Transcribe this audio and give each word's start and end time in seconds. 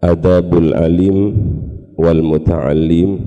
adabul 0.00 0.72
alim 0.72 1.36
wal 2.00 2.24
muta'allim 2.24 3.20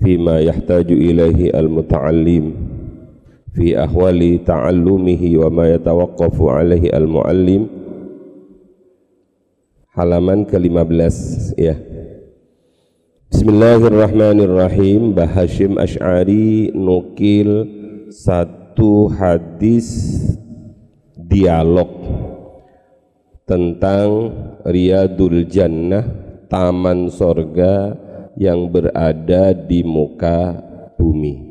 fima 0.00 0.40
yahtaju 0.40 0.96
ilaihi 0.96 1.52
al 1.52 1.68
muta'allim 1.68 2.56
fi 3.52 3.76
ahwali 3.76 4.40
ta'allumihi 4.40 5.36
wa 5.36 5.48
ma 5.52 5.64
yatawaqqafu 5.68 6.52
alaihi 6.52 6.92
al 6.92 7.08
muallim. 7.08 7.68
Halaman 9.96 10.44
ke-15 10.44 11.56
ya. 11.56 11.72
Bismillahirrahmanirrahim. 13.32 15.16
Bahashim 15.16 15.80
Ash'ari 15.80 16.68
nukil 16.76 17.64
satu 18.12 19.08
hadis 19.08 19.88
dialog 21.16 21.88
tentang 23.46 24.34
Riyadul 24.66 25.46
Jannah 25.46 26.02
taman 26.50 27.06
sorga 27.06 27.94
yang 28.34 28.66
berada 28.68 29.54
di 29.54 29.86
muka 29.86 30.58
bumi. 30.98 31.46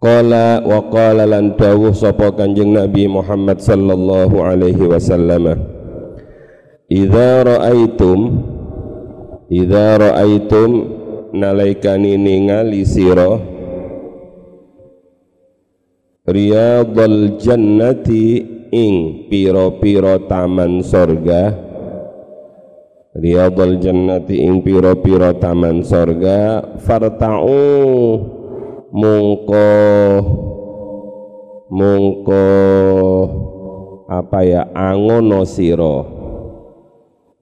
Qala 0.00 0.64
wa 0.64 0.80
qala 0.88 1.24
lan 1.28 1.56
dawuh 1.56 1.92
sapa 1.92 2.32
Kanjeng 2.32 2.72
Nabi 2.72 3.08
Muhammad 3.08 3.60
sallallahu 3.60 4.36
alaihi 4.40 4.84
wasallam. 4.88 5.56
Idza 6.88 7.44
ra'aitum 7.44 8.20
Idza 9.48 9.96
ra'aitum 9.96 10.70
nalaikani 11.32 12.20
ningali 12.20 12.84
sira 12.84 13.40
Riyadul 16.24 17.36
jannati 17.40 18.53
ing 18.74 19.30
piro-piro 19.30 20.26
taman 20.26 20.82
sorga? 20.82 21.54
Riyadul 23.14 23.78
jannati 23.78 24.42
ing 24.42 24.66
piro-piro 24.66 25.38
taman 25.38 25.86
sorga? 25.86 26.74
Farta'u. 26.82 27.62
Mungko 28.94 29.70
mungko 31.70 32.46
apa 34.10 34.38
ya? 34.42 34.66
Angono 34.74 35.46
siro 35.46 36.14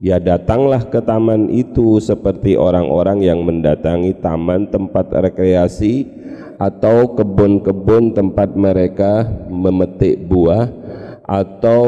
ya 0.03 0.19
datanglah 0.19 0.83
ke 0.91 0.99
taman 0.99 1.47
itu 1.47 2.03
seperti 2.03 2.59
orang-orang 2.59 3.23
yang 3.23 3.47
mendatangi 3.47 4.19
taman 4.19 4.67
tempat 4.67 5.07
rekreasi 5.15 6.11
atau 6.59 7.15
kebun-kebun 7.15 8.11
tempat 8.11 8.59
mereka 8.59 9.31
memetik 9.47 10.27
buah 10.27 10.67
atau 11.27 11.85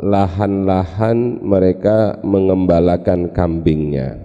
lahan-lahan 0.00 1.42
mereka 1.42 2.18
mengembalakan 2.22 3.34
kambingnya. 3.34 4.18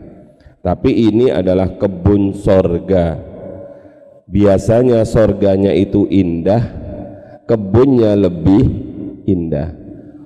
Tapi 0.62 1.14
ini 1.14 1.30
adalah 1.30 1.78
kebun 1.78 2.34
sorga. 2.34 3.18
Biasanya 4.26 5.06
sorganya 5.06 5.70
itu 5.70 6.10
indah 6.10 6.62
kebunnya 7.46 8.18
lebih 8.18 8.66
indah. 9.30 9.74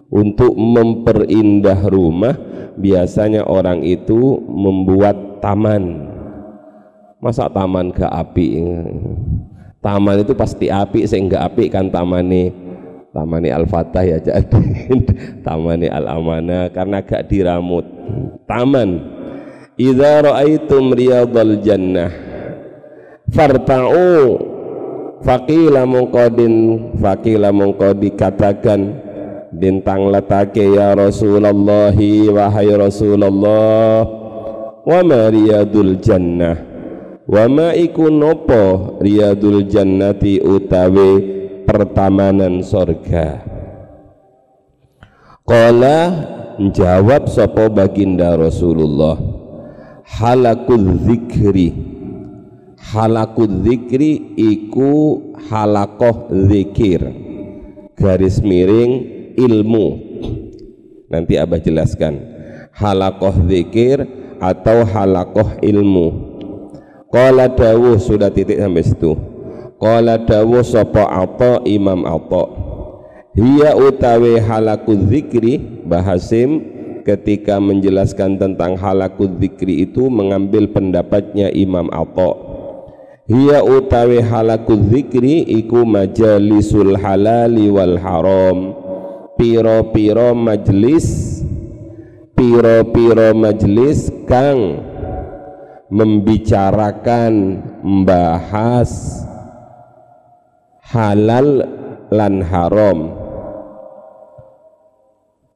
Untuk 0.09 0.58
memperindah 0.58 1.85
rumah 1.85 2.34
biasanya 2.79 3.46
orang 3.46 3.84
itu 3.85 4.41
membuat 4.47 5.44
taman. 5.44 6.08
Masa 7.19 7.52
taman 7.52 7.91
ke 7.91 8.08
api 8.08 8.47
taman 9.79 10.24
itu 10.24 10.35
pasti 10.35 10.68
api 10.68 11.08
sehingga 11.08 11.47
api 11.47 11.72
kan 11.72 11.88
taman 11.88 12.28
nih 12.28 12.47
tamani 13.09 13.50
al-fatah 13.50 14.03
ya 14.06 14.18
jadi 14.22 14.46
tamani 15.46 15.88
al-amana 15.90 16.70
karena 16.70 17.02
gak 17.02 17.30
diramut. 17.30 17.86
Taman. 18.46 19.18
Idza 19.80 20.28
raaitum 20.28 20.92
riyadhal 20.92 21.64
jannah 21.64 22.12
farta'u 23.31 24.36
faqila 25.24 25.88
mungkodin 25.88 26.53
faqila 27.00 27.56
mungko 27.56 27.96
dikatakan 27.96 29.00
bintang 29.56 30.12
letake 30.12 30.68
ya 30.76 30.91
Rasulullah 30.97 31.96
wahai 31.96 32.70
Rasulullah 32.76 34.03
wa 34.84 35.00
ma 35.06 35.22
riyadul 35.31 35.96
jannah? 36.03 36.68
Wa 37.30 37.46
ma 37.46 37.78
iku 37.78 38.09
nopo 38.09 38.97
riyadul 39.06 39.64
jannati 39.70 40.41
utawi 40.41 41.39
pertamanan 41.69 42.66
sorga. 42.66 43.46
Qala 45.46 45.97
jawab 46.74 47.30
sopo 47.30 47.69
baginda 47.69 48.34
Rasulullah 48.34 49.18
halakul 50.18 50.97
zikri 51.06 51.69
halakul 52.90 53.62
zikri 53.62 54.34
iku 54.34 55.22
halakoh 55.46 56.34
zikir 56.50 57.06
garis 57.94 58.41
miring 58.41 59.06
ilmu. 59.38 60.09
Nanti 61.09 61.38
abah 61.38 61.62
jelaskan. 61.62 62.22
Halakoh 62.74 63.34
zikir 63.50 64.06
atau 64.38 64.85
halakoh 64.85 65.58
ilmu. 65.62 66.08
Qala 67.09 67.50
dawuh 67.50 67.97
sudah 67.97 68.29
titik 68.29 68.62
sampai 68.62 68.85
situ 68.85 69.28
Qala 69.79 70.19
dawu 70.19 70.59
sapa 70.59 71.07
Atha 71.07 71.63
Imam 71.63 72.03
Atha 72.03 72.51
Hiya 73.31 73.79
utawi 73.79 74.35
halaku 74.44 75.07
zikri 75.07 75.56
Bahasim 75.88 76.59
ketika 77.07 77.63
menjelaskan 77.63 78.35
tentang 78.35 78.75
halaku 78.75 79.31
zikri 79.40 79.88
itu 79.88 80.12
mengambil 80.12 80.67
pendapatnya 80.67 81.47
Imam 81.56 81.88
Atha 81.95 82.35
Hiya 83.31 83.63
utawi 83.63 84.19
halaku 84.19 84.75
zikri 84.91 85.47
iku 85.47 85.85
majalisul 85.85 86.97
halali 86.97 87.69
wal 87.69 88.01
haram. 88.01 88.73
Piro-piro 89.38 90.34
majlis 90.34 91.40
Piro-piro 92.34 93.38
majlis 93.38 94.09
kang 94.25 94.81
membicarakan 95.94 97.61
membahas 97.85 99.22
halal 100.90 101.62
lan 102.10 102.42
haram. 102.42 103.00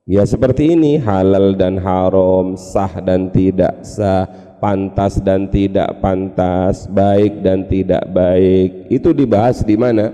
Ya 0.03 0.27
seperti 0.27 0.75
ini 0.75 0.99
halal 0.99 1.55
dan 1.55 1.79
haram 1.79 2.59
sah 2.59 3.01
dan 3.01 3.31
tidak 3.31 3.81
sah 3.87 4.27
pantas 4.59 5.17
dan 5.23 5.47
tidak 5.49 6.03
pantas 6.03 6.85
baik 6.91 7.41
dan 7.41 7.65
tidak 7.65 8.03
baik. 8.13 8.91
Itu 8.93 9.15
dibahas 9.15 9.65
di 9.65 9.73
mana? 9.79 10.11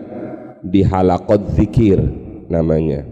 Di 0.64 0.86
halakot 0.86 1.52
zikir 1.58 2.00
namanya. 2.48 3.04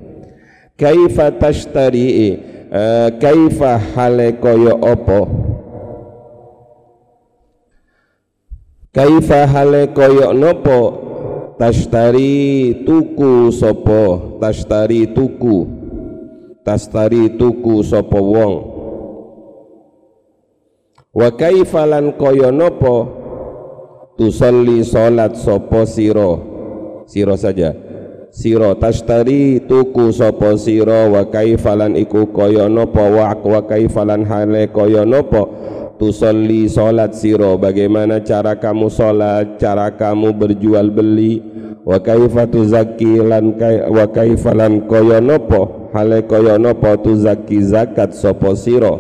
Kaifa 0.78 1.34
tashtari 1.34 2.38
uh, 2.70 3.10
kaifa 3.18 3.82
hale 3.98 4.38
koyo 4.38 4.78
opo? 4.78 5.22
Kaifa 8.94 9.50
hale 9.50 9.90
koyo 9.98 10.30
nopo 10.30 11.07
tashtari 11.58 12.86
tuku 12.86 13.50
sopo 13.52 14.38
tashtari 14.38 15.10
tuku. 15.10 15.68
Tashtari 16.62 17.34
tuku 17.40 17.82
sopo 17.84 18.20
wong. 18.22 18.56
Wa 21.18 21.34
kaifalan 21.34 22.14
kaya 22.14 22.54
napa 22.54 23.10
tusalli 24.20 24.86
salat 24.86 25.34
sopo 25.34 25.88
siro. 25.90 26.32
Siro 27.10 27.34
saja. 27.40 27.74
Siro 28.30 28.76
tashtari 28.78 29.64
tuku 29.66 30.14
sopo 30.14 30.54
siro. 30.62 31.16
Wa 31.16 31.26
kaifalan 31.26 31.98
iku 31.98 32.30
kaya 32.36 32.70
napa 32.70 33.02
wa 33.02 33.34
wa 33.34 33.62
kaifalan 33.66 34.28
hale 34.28 34.68
kaya 34.70 35.08
napa 35.08 35.48
tusalli 35.98 36.70
salat 36.72 37.18
siro. 37.18 37.58
Bagaimana 37.58 38.22
cara 38.22 38.56
kamu 38.56 38.88
salat 38.90 39.58
cara 39.60 39.92
kamu 39.94 40.34
berjual 40.38 40.94
beli? 40.94 41.42
Wa 41.84 42.00
kaifa 42.00 42.48
tuzakki 42.48 43.22
lan 43.22 43.58
wa 43.90 44.06
kaifa 44.12 44.52
lan 44.54 44.86
hale 45.94 46.22
kaya 46.22 46.58
napa 46.60 46.98
tuzakki 47.00 47.62
zakat 47.64 48.14
sapa 48.14 48.56
sira 48.56 49.00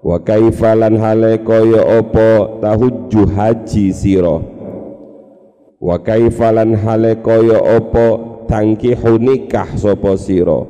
wa 0.00 0.16
kaifalan 0.18 0.96
hale 0.96 1.38
kaya 1.44 2.00
apa 2.00 2.58
tahujju 2.64 3.28
haji 3.36 3.92
sira 3.92 4.40
wa 5.80 5.96
kaifalan 6.00 6.72
hale 6.76 7.20
kaya 7.20 7.60
apa 7.76 8.06
tangkihu 8.48 9.20
nikah 9.20 9.68
sapa 9.76 10.16
sira 10.16 10.64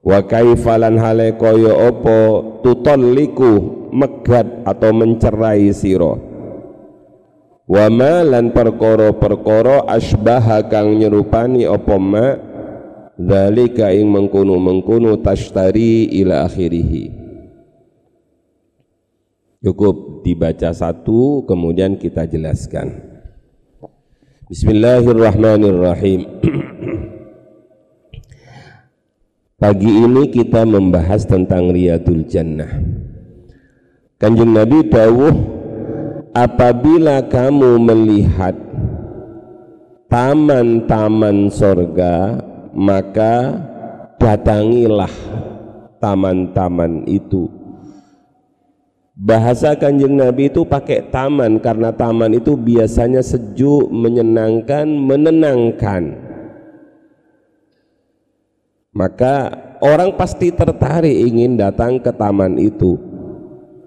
wa 0.00 0.18
kaifalan 0.24 0.96
hale 0.96 1.36
kaya 1.36 1.92
apa 1.92 2.18
tutalliku 2.64 3.88
megat 3.92 4.64
atau 4.64 4.90
mencerai 4.96 5.68
sira 5.76 6.16
wa 7.70 7.86
ma 7.92 8.24
lan 8.24 8.50
perkara-perkara 8.50 9.84
asbaha 9.86 10.64
kang 10.72 10.96
nyerupani 10.96 11.68
apa 11.68 11.96
ma 12.00 12.26
dzalika 13.20 13.92
ing 13.92 14.08
mengkono-mengkono 14.08 15.20
tashtari 15.20 16.08
ila 16.24 16.48
akhirih 16.48 17.20
Cukup 19.60 20.24
dibaca 20.24 20.72
satu 20.72 21.44
kemudian 21.44 22.00
kita 22.00 22.24
jelaskan. 22.24 22.96
Bismillahirrahmanirrahim. 24.48 26.24
Pagi 29.60 29.92
ini 29.92 30.32
kita 30.32 30.64
membahas 30.64 31.28
tentang 31.28 31.68
Riyadul 31.68 32.24
Jannah. 32.24 32.80
Kanjeng 34.16 34.56
Nabi 34.56 34.88
dawuh 34.88 35.36
apabila 36.32 37.28
kamu 37.28 37.76
melihat 37.76 38.56
taman-taman 40.08 41.52
sorga 41.52 42.40
maka 42.72 43.60
datangilah 44.16 45.12
taman-taman 46.00 47.04
itu 47.04 47.60
Bahasa 49.20 49.76
kanjeng 49.76 50.16
Nabi 50.16 50.48
itu 50.48 50.64
pakai 50.64 51.12
taman 51.12 51.60
karena 51.60 51.92
taman 51.92 52.32
itu 52.32 52.56
biasanya 52.56 53.20
sejuk, 53.20 53.92
menyenangkan, 53.92 54.88
menenangkan. 54.88 56.29
Maka 58.90 59.54
orang 59.78 60.18
pasti 60.18 60.50
tertarik 60.50 61.14
ingin 61.14 61.54
datang 61.54 62.02
ke 62.02 62.10
taman 62.10 62.58
itu. 62.58 62.98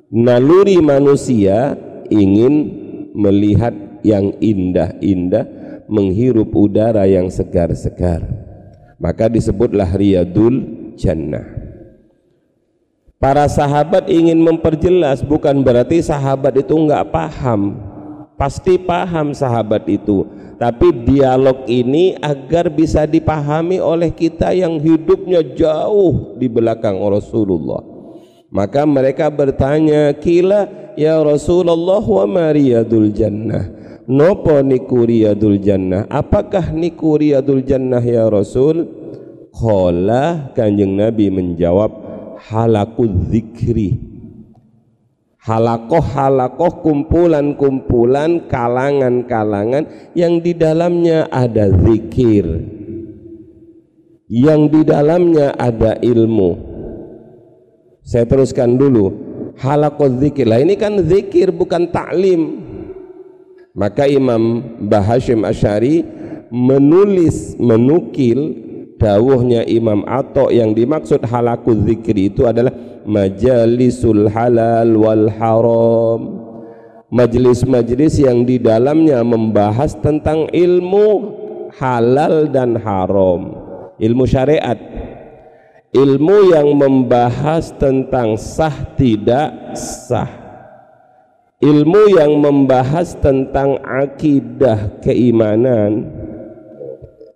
Naluri 0.08 0.80
manusia 0.80 1.76
ingin 2.08 2.72
melihat 3.12 3.76
yang 4.06 4.32
indah-indah, 4.40 5.44
menghirup 5.92 6.56
udara 6.56 7.04
yang 7.04 7.28
segar-segar. 7.28 8.24
Maka 8.96 9.28
disebutlah 9.28 9.92
riyadul 9.92 10.64
jannah. 10.96 11.44
Para 13.20 13.48
sahabat 13.48 14.08
ingin 14.12 14.40
memperjelas 14.40 15.24
bukan 15.24 15.64
berarti 15.64 16.04
sahabat 16.04 16.60
itu 16.60 16.76
enggak 16.76 17.08
paham. 17.12 17.76
Pasti 18.36 18.76
paham 18.76 19.32
sahabat 19.32 19.88
itu. 19.88 20.28
Tapi 20.58 21.06
dialog 21.06 21.66
ini 21.66 22.14
agar 22.22 22.70
bisa 22.70 23.04
dipahami 23.10 23.82
oleh 23.82 24.14
kita 24.14 24.54
yang 24.54 24.78
hidupnya 24.80 25.42
jauh 25.44 26.38
di 26.38 26.46
belakang 26.48 26.98
Rasulullah. 27.02 27.82
Maka 28.54 28.86
mereka 28.86 29.34
bertanya, 29.34 30.14
"Kila 30.14 30.94
ya 30.94 31.18
Rasulullah 31.26 32.04
wa 32.06 32.26
mariyadul 32.30 33.10
jannah?" 33.10 33.84
Nopo 34.04 34.60
niku 34.60 35.08
riyadul 35.08 35.64
jannah? 35.64 36.04
Apakah 36.12 36.76
niku 36.76 37.16
riyadul 37.16 37.64
jannah 37.64 38.04
ya 38.04 38.28
Rasul? 38.28 38.84
Qala 39.56 40.52
Kanjeng 40.52 41.00
Nabi 41.00 41.32
menjawab, 41.32 41.92
halaku 42.52 43.08
zikri 43.32 44.13
halakoh-halakoh 45.44 46.82
kumpulan-kumpulan 46.82 48.48
kalangan-kalangan 48.48 50.16
yang 50.16 50.40
di 50.40 50.56
dalamnya 50.56 51.28
ada 51.28 51.68
zikir. 51.70 52.48
Yang 54.32 54.62
di 54.72 54.82
dalamnya 54.88 55.54
ada 55.60 56.00
ilmu. 56.00 56.52
Saya 58.02 58.26
teruskan 58.26 58.80
dulu. 58.80 59.12
Halakoh 59.60 60.10
zikir. 60.18 60.50
Lah 60.50 60.64
ini 60.64 60.80
kan 60.80 60.98
zikir 61.06 61.54
bukan 61.54 61.92
taklim 61.94 62.64
maka 63.74 64.06
Imam 64.06 64.62
Bahashim 64.86 65.42
Asyari 65.42 66.06
menulis 66.54 67.58
menukil 67.58 68.62
dawuhnya 69.02 69.66
Imam 69.66 70.06
Atta 70.06 70.54
yang 70.54 70.78
dimaksud 70.78 71.26
halaku 71.26 71.74
zikri 71.82 72.30
itu 72.30 72.46
adalah 72.46 72.72
majalisul 73.06 74.32
halal 74.32 74.96
wal 74.96 75.28
haram. 75.28 76.22
Majlis-majlis 77.14 78.26
yang 78.26 78.42
di 78.42 78.58
dalamnya 78.58 79.22
membahas 79.22 79.94
tentang 80.02 80.50
ilmu 80.50 81.08
halal 81.78 82.50
dan 82.50 82.74
haram. 82.82 83.54
Ilmu 84.02 84.24
syariat. 84.26 84.80
Ilmu 85.94 86.50
yang 86.50 86.74
membahas 86.74 87.70
tentang 87.78 88.34
sah 88.34 88.74
tidak 88.98 89.78
sah. 89.78 90.42
Ilmu 91.62 92.18
yang 92.18 92.42
membahas 92.42 93.14
tentang 93.22 93.78
akidah 93.86 95.00
keimanan 95.06 96.23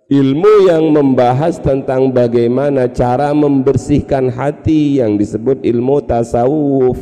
ilmu 0.08 0.64
yang 0.64 0.88
membahas 0.88 1.60
tentang 1.60 2.08
bagaimana 2.08 2.88
cara 2.88 3.36
membersihkan 3.36 4.32
hati 4.32 5.04
yang 5.04 5.20
disebut 5.20 5.60
ilmu 5.60 6.00
tasawuf. 6.00 6.96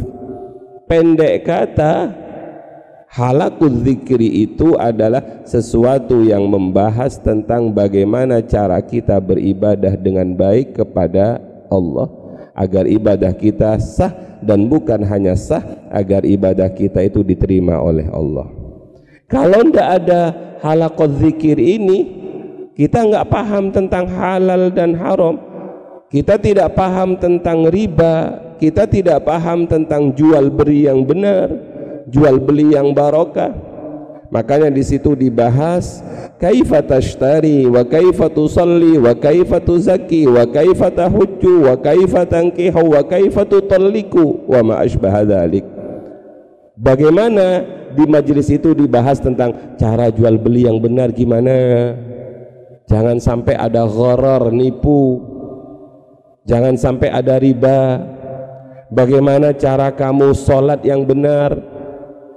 Pendek 0.90 1.46
kata 1.46 2.10
halakul 3.10 3.78
zikri 3.86 4.46
itu 4.50 4.74
adalah 4.74 5.46
sesuatu 5.46 6.26
yang 6.26 6.50
membahas 6.50 7.18
tentang 7.22 7.70
bagaimana 7.70 8.42
cara 8.42 8.82
kita 8.82 9.22
beribadah 9.22 9.94
dengan 9.94 10.34
baik 10.34 10.82
kepada 10.82 11.38
Allah. 11.70 12.10
Agar 12.56 12.88
ibadah 12.90 13.36
kita 13.36 13.78
sah 13.78 14.40
dan 14.42 14.66
bukan 14.66 15.04
hanya 15.06 15.38
sah 15.38 15.62
agar 15.94 16.26
ibadah 16.26 16.72
kita 16.74 17.06
itu 17.06 17.22
diterima 17.22 17.78
oleh 17.78 18.08
Allah. 18.10 18.50
Kalau 19.30 19.62
tidak 19.62 19.88
ada 20.02 20.22
halakul 20.64 21.12
zikir 21.20 21.60
ini 21.60 22.25
kita 22.76 23.08
nggak 23.08 23.26
paham 23.32 23.72
tentang 23.72 24.04
halal 24.04 24.68
dan 24.68 24.92
haram. 24.94 25.40
Kita 26.12 26.36
tidak 26.36 26.76
paham 26.76 27.16
tentang 27.16 27.72
riba. 27.72 28.44
Kita 28.60 28.84
tidak 28.84 29.24
paham 29.24 29.64
tentang 29.64 30.12
jual 30.12 30.48
beli 30.52 30.88
yang 30.88 31.04
benar 31.04 31.48
jual 32.10 32.38
beli 32.38 32.74
yang 32.74 32.94
barokah. 32.94 33.52
Makanya 34.26 34.74
di 34.74 34.82
situ 34.82 35.14
dibahas 35.14 36.02
kaifa 36.42 36.82
tashtari 36.82 37.62
wa 37.70 37.86
kaifa 37.86 38.26
tusalli 38.26 38.98
wa 38.98 39.14
kaifa 39.14 39.62
tuzakki 39.62 40.26
wa 40.26 40.42
kaifa 40.50 40.90
tahujju 40.90 41.70
wa 41.70 41.74
kaifa 41.78 42.26
tankihu 42.26 42.90
wa 42.90 43.06
kaifa 43.06 43.46
tutalliku 43.46 44.42
wa 44.50 44.60
ma 44.66 44.74
asbaha 44.82 45.22
dzalik 45.22 45.62
bagaimana 46.74 47.62
di 47.94 48.04
majelis 48.04 48.50
itu 48.50 48.74
dibahas 48.74 49.22
tentang 49.22 49.78
cara 49.78 50.10
jual 50.10 50.36
beli 50.36 50.66
yang 50.66 50.82
benar 50.82 51.14
gimana 51.14 51.54
Jangan 52.86 53.18
sampai 53.18 53.58
ada 53.58 53.82
gharar, 53.86 54.54
nipu. 54.54 55.18
Jangan 56.46 56.78
sampai 56.78 57.10
ada 57.10 57.34
riba. 57.42 57.98
Bagaimana 58.86 59.50
cara 59.50 59.90
kamu 59.90 60.30
sholat 60.30 60.86
yang 60.86 61.02
benar? 61.02 61.58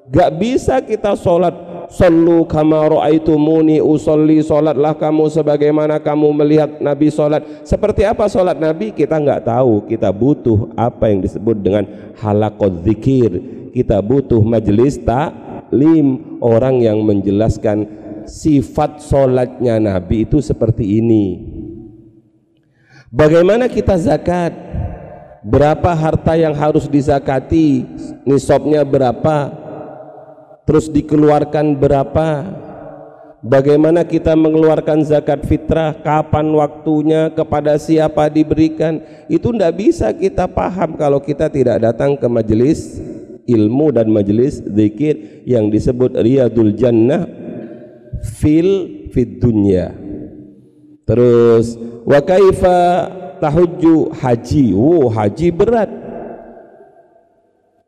Gak 0.09 0.41
bisa 0.41 0.81
kita 0.81 1.13
sholat 1.13 1.53
Sallu 1.89 2.45
kama 2.45 2.85
ra'aitumuni 2.85 3.81
usolli 3.81 4.41
Sholatlah 4.45 4.93
kamu 4.97 5.29
sebagaimana 5.29 5.97
kamu 6.01 6.33
melihat 6.37 6.69
Nabi 6.81 7.09
sholat 7.13 7.65
Seperti 7.65 8.05
apa 8.05 8.25
sholat 8.29 8.57
Nabi? 8.57 8.93
Kita 8.93 9.17
nggak 9.17 9.45
tahu 9.45 9.85
Kita 9.89 10.09
butuh 10.13 10.73
apa 10.77 11.09
yang 11.09 11.21
disebut 11.25 11.57
dengan 11.61 11.85
halakot 12.21 12.85
zikir 12.85 13.37
Kita 13.73 14.01
butuh 14.05 14.41
majelis 14.41 15.01
taklim 15.01 16.37
Orang 16.41 16.81
yang 16.81 17.01
menjelaskan 17.05 18.08
sifat 18.29 19.01
solatnya 19.01 19.81
Nabi 19.81 20.29
itu 20.29 20.37
seperti 20.39 21.01
ini. 21.01 21.25
Bagaimana 23.09 23.65
kita 23.65 23.97
zakat? 23.97 24.53
Berapa 25.41 25.95
harta 25.97 26.37
yang 26.37 26.53
harus 26.53 26.85
dizakati? 26.85 27.81
Nisabnya 28.27 28.85
berapa? 28.85 29.49
Terus 30.69 30.85
dikeluarkan 30.85 31.73
berapa? 31.73 32.27
Bagaimana 33.39 34.03
kita 34.03 34.35
mengeluarkan 34.35 35.01
zakat 35.07 35.47
fitrah? 35.47 35.95
Kapan 36.05 36.53
waktunya? 36.53 37.33
Kepada 37.33 37.79
siapa 37.81 38.29
diberikan? 38.29 39.01
Itu 39.31 39.55
tidak 39.55 39.79
bisa 39.79 40.13
kita 40.13 40.45
paham 40.45 40.93
kalau 40.99 41.17
kita 41.23 41.49
tidak 41.49 41.81
datang 41.81 42.19
ke 42.19 42.27
majelis 42.29 42.99
ilmu 43.49 43.89
dan 43.89 44.11
majelis 44.13 44.61
zikir 44.61 45.41
yang 45.49 45.73
disebut 45.73 46.13
riyadul 46.21 46.69
jannah 46.77 47.38
fil 48.23 48.69
fid 49.11 49.39
dunya. 49.41 49.91
Terus 51.07 51.75
wa 52.05 52.19
kaifa 52.21 52.79
tahujju 53.41 54.13
haji? 54.13 54.65
Oh 54.77 55.09
haji 55.09 55.49
berat. 55.49 55.89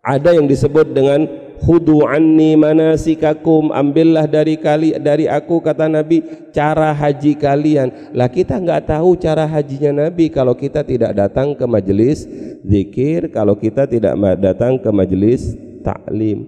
Ada 0.02 0.34
yang 0.34 0.50
disebut 0.50 0.98
dengan 0.98 1.30
khudu 1.62 2.10
anni 2.10 2.58
manasikakum 2.58 3.70
ambillah 3.70 4.26
dari 4.26 4.58
kali 4.58 4.98
dari 4.98 5.30
aku 5.30 5.62
kata 5.62 5.86
Nabi 5.86 6.26
cara 6.50 6.90
haji 6.90 7.38
kalian. 7.38 8.10
Lah 8.18 8.26
kita 8.26 8.58
nggak 8.58 8.90
tahu 8.90 9.14
cara 9.22 9.46
hajinya 9.46 10.10
Nabi. 10.10 10.34
Kalau 10.34 10.58
kita 10.58 10.82
tidak 10.82 11.14
datang 11.14 11.54
ke 11.54 11.66
majelis 11.70 12.26
zikir 12.66 13.34
kalau 13.34 13.58
kita 13.58 13.90
tidak 13.90 14.14
datang 14.38 14.78
ke 14.78 14.90
majelis 14.94 15.58
taklim 15.82 16.46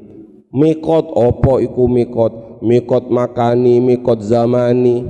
mikot 0.53 1.09
opo 1.09 1.57
iku 1.57 1.89
mikot 1.89 2.52
mikot 2.63 3.11
makani 3.11 3.83
mikot 3.83 4.23
zamani 4.23 5.03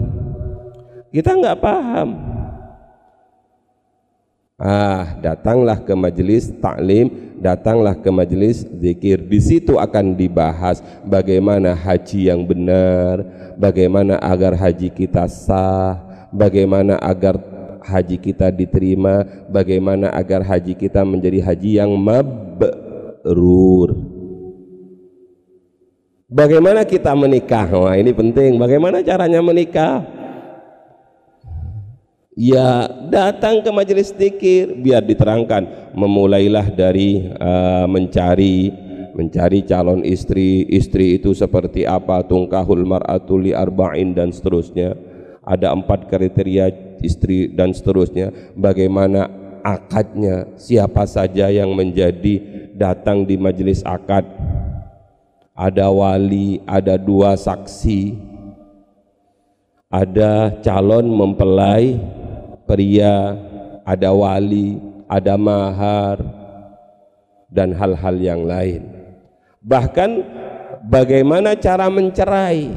kita 1.14 1.38
nggak 1.38 1.62
paham 1.62 2.10
ah 4.58 5.14
datanglah 5.22 5.78
ke 5.78 5.94
majelis 5.94 6.50
taklim 6.58 7.24
datanglah 7.44 7.92
ke 8.00 8.08
majelis 8.08 8.64
zikir. 8.80 9.20
Di 9.20 9.40
situ 9.44 9.76
akan 9.76 10.16
dibahas 10.16 10.80
bagaimana 11.04 11.76
haji 11.76 12.32
yang 12.32 12.48
benar, 12.48 13.20
bagaimana 13.60 14.16
agar 14.24 14.56
haji 14.56 14.88
kita 14.88 15.28
sah, 15.28 16.00
bagaimana 16.32 16.96
agar 17.04 17.36
haji 17.84 18.16
kita 18.16 18.48
diterima, 18.48 19.28
bagaimana 19.52 20.08
agar 20.16 20.40
haji 20.48 20.72
kita 20.72 21.04
menjadi 21.04 21.44
haji 21.44 21.84
yang 21.84 21.92
mabrur. 22.00 23.92
Bagaimana 26.34 26.82
kita 26.82 27.14
menikah? 27.14 27.70
Wah, 27.70 27.94
ini 27.94 28.10
penting. 28.10 28.58
Bagaimana 28.58 29.06
caranya 29.06 29.38
menikah? 29.38 30.02
ya 32.34 32.90
datang 33.14 33.62
ke 33.62 33.70
majelis 33.70 34.14
zikir 34.14 34.74
biar 34.82 35.06
diterangkan. 35.06 35.94
Memulailah 35.94 36.74
dari 36.74 37.30
uh, 37.38 37.86
mencari 37.86 38.74
mencari 39.14 39.62
calon 39.66 40.02
istri. 40.02 40.66
Istri 40.66 41.22
itu 41.22 41.38
seperti 41.38 41.86
apa? 41.86 42.26
Tungkahul 42.26 42.82
mar'atu 42.82 43.38
li 43.38 43.54
arba'in 43.54 44.18
dan 44.18 44.34
seterusnya. 44.34 44.98
Ada 45.44 45.76
empat 45.76 46.10
kriteria 46.10 46.98
istri 47.04 47.52
dan 47.52 47.76
seterusnya. 47.76 48.34
Bagaimana 48.58 49.30
akadnya? 49.62 50.50
Siapa 50.58 51.06
saja 51.06 51.52
yang 51.54 51.78
menjadi 51.78 52.42
datang 52.74 53.22
di 53.22 53.38
majelis 53.38 53.86
akad 53.86 54.26
ada 55.54 55.90
wali 55.94 56.60
ada 56.66 56.98
dua 56.98 57.38
saksi 57.38 58.34
ada 59.94 60.50
calon 60.66 61.06
mempelai 61.06 62.02
pria, 62.66 63.38
ada 63.86 64.10
wali, 64.10 64.82
ada 65.06 65.38
mahar, 65.38 66.18
dan 67.54 67.76
hal-hal 67.78 68.16
yang 68.18 68.42
lain. 68.42 68.82
Bahkan 69.62 70.12
bagaimana 70.90 71.54
cara 71.54 71.88
mencerai? 71.94 72.74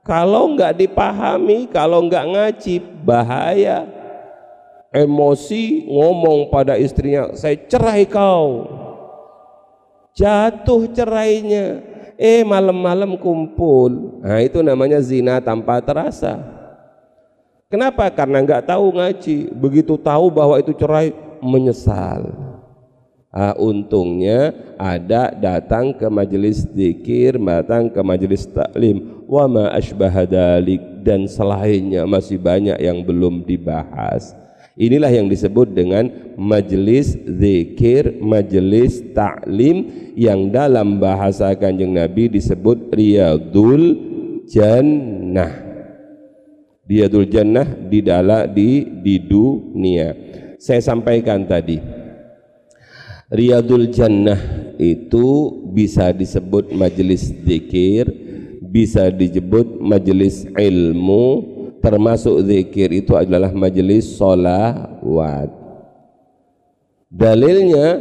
Kalau 0.00 0.56
nggak 0.56 0.80
dipahami, 0.80 1.68
kalau 1.68 2.08
nggak 2.08 2.24
ngaji, 2.24 2.80
bahaya. 3.04 3.84
Emosi 4.88 5.84
ngomong 5.84 6.48
pada 6.48 6.80
istrinya, 6.80 7.36
saya 7.36 7.60
cerai 7.68 8.08
kau. 8.08 8.64
Jatuh 10.18 10.90
cerainya. 10.90 11.78
Eh 12.18 12.42
malam-malam 12.42 13.14
kumpul. 13.14 14.18
Nah 14.26 14.42
itu 14.42 14.58
namanya 14.58 14.98
zina 14.98 15.38
tanpa 15.38 15.78
terasa. 15.78 16.42
Kenapa? 17.70 18.10
Karena 18.10 18.42
nggak 18.42 18.66
tahu 18.66 18.98
ngaji. 18.98 19.54
Begitu 19.54 19.94
tahu 19.94 20.26
bahwa 20.34 20.58
itu 20.58 20.74
cerai, 20.74 21.14
menyesal. 21.38 22.34
Ah, 23.28 23.54
untungnya 23.54 24.56
ada 24.80 25.30
datang 25.30 25.92
ke 25.94 26.08
majelis 26.10 26.64
zikir, 26.64 27.36
datang 27.38 27.86
ke 27.92 28.00
majelis 28.00 28.48
taklim, 28.48 29.22
wa 29.28 29.44
ma 29.46 29.64
asbahadalik 29.76 30.80
dan 31.04 31.28
selainnya 31.28 32.08
masih 32.08 32.40
banyak 32.40 32.80
yang 32.80 33.04
belum 33.04 33.44
dibahas. 33.44 34.32
Inilah 34.78 35.10
yang 35.10 35.26
disebut 35.26 35.74
dengan 35.74 36.06
majelis 36.38 37.18
zikir, 37.18 38.22
majelis 38.22 39.02
taklim 39.10 39.90
yang 40.14 40.54
dalam 40.54 41.02
bahasa 41.02 41.50
Kanjeng 41.58 41.98
Nabi 41.98 42.30
disebut 42.30 42.94
riyadul 42.94 43.98
jannah 44.46 45.68
Riyadul 46.88 47.28
Jannah 47.28 47.68
di 47.68 48.00
dalam 48.00 48.48
di 48.48 48.80
di 49.04 49.20
dunia. 49.20 50.16
Saya 50.56 50.80
sampaikan 50.80 51.44
tadi. 51.44 51.76
Riyadul 53.28 53.92
Jannah 53.92 54.40
itu 54.80 55.52
bisa 55.68 56.16
disebut 56.16 56.72
majelis 56.72 57.28
zikir, 57.44 58.08
bisa 58.64 59.12
disebut 59.12 59.76
majelis 59.84 60.48
ilmu, 60.56 61.57
termasuk 61.88 62.44
zikir 62.44 62.92
itu 62.92 63.16
adalah 63.16 63.48
majelis 63.48 64.20
solawat. 64.20 65.48
Dalilnya 67.08 67.96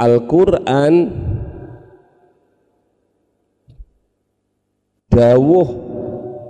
Al-Quran 0.00 1.12
dawuh 5.12 5.68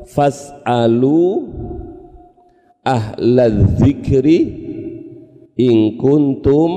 fas'alu 0.06 1.50
ahlal 2.86 3.58
zikri 3.82 4.38
in 5.58 5.98
kuntum 5.98 6.70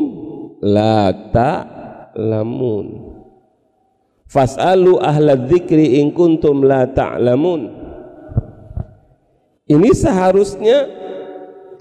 la 0.65 1.13
ta'lamun 1.29 2.85
fas'alu 4.25 4.97
ahlal 4.97 5.45
zikri 5.45 6.01
in 6.01 6.09
kuntum 6.17 6.65
la 6.65 6.89
ta'lamun 6.89 7.80
ini 9.71 9.95
seharusnya 9.95 10.91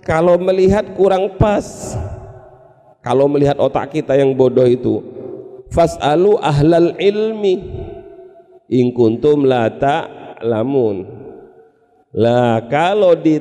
kalau 0.06 0.38
melihat 0.38 0.94
kurang 0.94 1.34
pas. 1.34 1.98
Kalau 3.00 3.26
melihat 3.26 3.56
otak 3.56 3.96
kita 3.96 4.12
yang 4.12 4.36
bodoh 4.36 4.68
itu 4.68 5.00
fas'alu 5.72 6.36
ahlal 6.36 6.92
ilmi 7.00 7.56
in 8.68 8.92
kuntum 8.92 9.48
la 9.48 9.72
ta'lamun. 9.72 11.08
Lah 12.12 12.60
kalau 12.68 13.16
di 13.16 13.40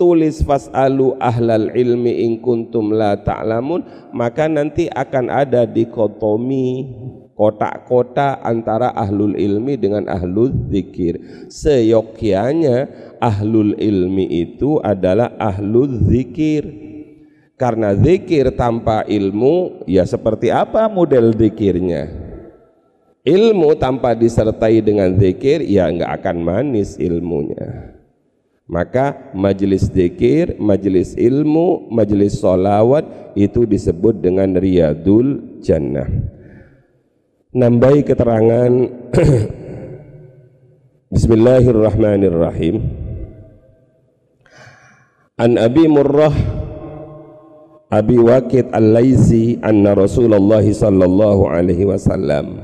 tulis 0.00 0.40
fasalu 0.40 1.12
ahlal 1.20 1.76
ilmi 1.76 2.24
in 2.24 2.40
kuntum 2.40 2.96
la 2.96 3.20
ta'lamun 3.20 3.84
maka 4.16 4.48
nanti 4.48 4.88
akan 4.88 5.28
ada 5.28 5.68
dikotomi 5.68 6.88
kotak-kotak 7.40 8.44
antara 8.44 8.92
ahlul 8.92 9.32
ilmi 9.32 9.80
dengan 9.80 10.04
ahlul 10.12 10.52
zikir. 10.68 11.48
Seyogyanya 11.48 12.84
ahlul 13.16 13.72
ilmi 13.80 14.28
itu 14.28 14.76
adalah 14.84 15.32
ahlul 15.40 16.04
zikir. 16.04 16.68
Karena 17.56 17.96
zikir 17.96 18.52
tanpa 18.52 19.08
ilmu 19.08 19.88
ya 19.88 20.04
seperti 20.04 20.52
apa 20.52 20.84
model 20.92 21.32
zikirnya? 21.32 22.12
Ilmu 23.24 23.76
tanpa 23.80 24.12
disertai 24.12 24.84
dengan 24.84 25.16
zikir 25.16 25.64
ya 25.64 25.88
nggak 25.88 26.20
akan 26.20 26.36
manis 26.44 27.00
ilmunya. 27.00 27.96
Maka 28.64 29.32
majelis 29.32 29.88
zikir, 29.88 30.56
majelis 30.60 31.16
ilmu, 31.16 31.88
majelis 31.88 32.36
solawat 32.38 33.32
itu 33.32 33.64
disebut 33.64 34.24
dengan 34.24 34.56
riyadul 34.56 35.58
jannah. 35.60 36.39
Nambahi 37.50 38.06
keterangan 38.06 38.72
Bismillahirrahmanirrahim. 41.18 42.78
An 45.34 45.58
Abi 45.58 45.90
Murrah 45.90 46.30
Abi 47.90 48.22
Waqid 48.22 48.70
Al-Laisi 48.70 49.58
anna 49.66 49.98
Rasulullah 49.98 50.62
sallallahu 50.62 51.50
alaihi 51.50 51.90
wasallam 51.90 52.62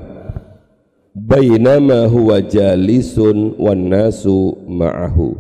bainama 1.18 2.06
huwa 2.06 2.38
jalisun 2.46 3.58
wan 3.58 3.90
nasu 3.90 4.54
ma'ahu 4.70 5.34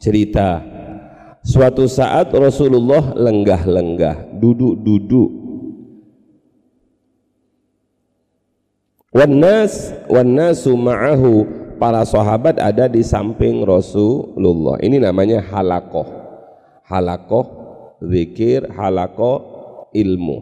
cerita 0.00 0.64
suatu 1.44 1.84
saat 1.84 2.32
Rasulullah 2.32 3.12
lenggah-lenggah 3.12 4.40
duduk-duduk 4.40 5.39
wannas 9.10 9.94
wannasu 10.06 10.74
ma'ahu. 10.74 11.32
Para 11.80 12.04
sahabat 12.04 12.60
ada 12.60 12.92
di 12.92 13.00
samping 13.00 13.64
Rasulullah. 13.64 14.76
Ini 14.84 15.00
namanya 15.00 15.40
halakoh. 15.40 16.04
Halakoh 16.84 17.46
zikir 18.04 18.68
halakoh 18.68 19.88
ilmu. 19.96 20.38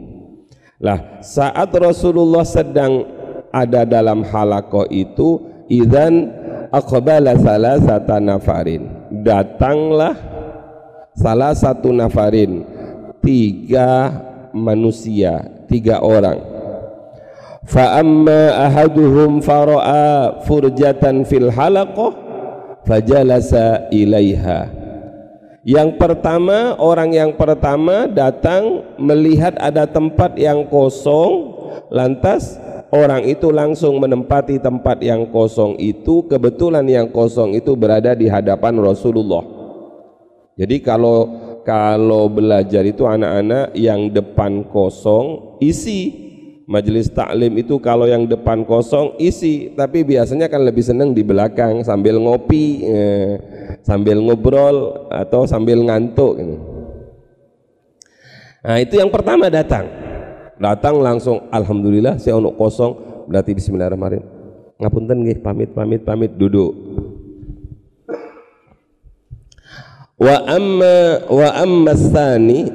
Lah 0.83 1.23
saat 1.23 1.71
Rasulullah 1.79 2.43
sedang 2.43 3.07
ada 3.55 3.87
dalam 3.87 4.27
halakoh 4.27 4.91
itu 4.91 5.47
idan 5.71 6.27
aqbala 6.75 7.39
salasata 7.39 8.19
nafarin. 8.19 8.91
Datanglah 9.23 10.19
salah 11.15 11.55
satu 11.55 11.95
nafarin. 11.95 12.67
Tiga 13.23 14.11
manusia 14.51 15.47
tiga 15.71 16.03
orang 16.03 16.58
fa 17.69 18.01
amma 18.01 18.65
ahaduhum 18.65 19.45
fara'a 19.45 20.41
furjatan 20.49 21.29
fil 21.29 21.53
halaqah 21.53 22.17
fajalasa 22.89 23.93
ilaiha. 23.93 24.73
Yang 25.69 26.01
pertama 26.01 26.81
orang 26.81 27.13
yang 27.13 27.37
pertama 27.37 28.09
datang 28.09 28.89
melihat 28.97 29.53
ada 29.61 29.85
tempat 29.85 30.41
yang 30.41 30.65
kosong 30.65 31.61
lantas 31.93 32.57
orang 32.89 33.29
itu 33.29 33.53
langsung 33.53 34.01
menempati 34.01 34.57
tempat 34.65 35.05
yang 35.05 35.29
kosong 35.29 35.77
itu 35.77 36.25
kebetulan 36.25 36.89
yang 36.89 37.13
kosong 37.13 37.53
itu 37.53 37.77
berada 37.77 38.17
di 38.17 38.33
hadapan 38.33 38.81
Rasulullah. 38.81 39.45
Jadi 40.57 40.81
kalau 40.81 41.29
kalau 41.69 42.33
belajar 42.33 42.81
itu 42.89 43.05
anak-anak 43.05 43.77
yang 43.77 44.09
depan 44.09 44.65
kosong 44.73 45.61
isi 45.61 46.28
majelis 46.69 47.09
taklim 47.09 47.57
itu 47.57 47.81
kalau 47.81 48.05
yang 48.05 48.29
depan 48.29 48.61
kosong 48.69 49.17
isi 49.17 49.73
tapi 49.73 50.05
biasanya 50.05 50.53
kan 50.53 50.61
lebih 50.61 50.85
senang 50.85 51.17
di 51.17 51.25
belakang 51.25 51.81
sambil 51.81 52.21
ngopi 52.21 52.85
eh, 52.85 53.33
sambil 53.81 54.21
ngobrol 54.21 55.09
atau 55.09 55.49
sambil 55.49 55.81
ngantuk 55.81 56.37
gitu. 56.37 56.57
nah 58.61 58.77
itu 58.77 59.01
yang 59.01 59.09
pertama 59.09 59.49
datang. 59.49 59.89
Datang 60.59 60.99
langsung 60.99 61.47
alhamdulillah 61.55 62.19
saya 62.19 62.37
untuk 62.37 62.59
kosong. 62.59 63.25
Berarti 63.31 63.55
bismillahirrahmanirrahim. 63.55 64.27
Ngapunten 64.83 65.17
nggih? 65.23 65.39
Pamit 65.39 65.71
pamit 65.71 66.03
pamit 66.03 66.35
duduk. 66.35 66.75
Wa 70.19 70.37
amma 70.51 71.23
wa 71.31 71.49
amma 71.55 71.95
tsani 71.95 72.67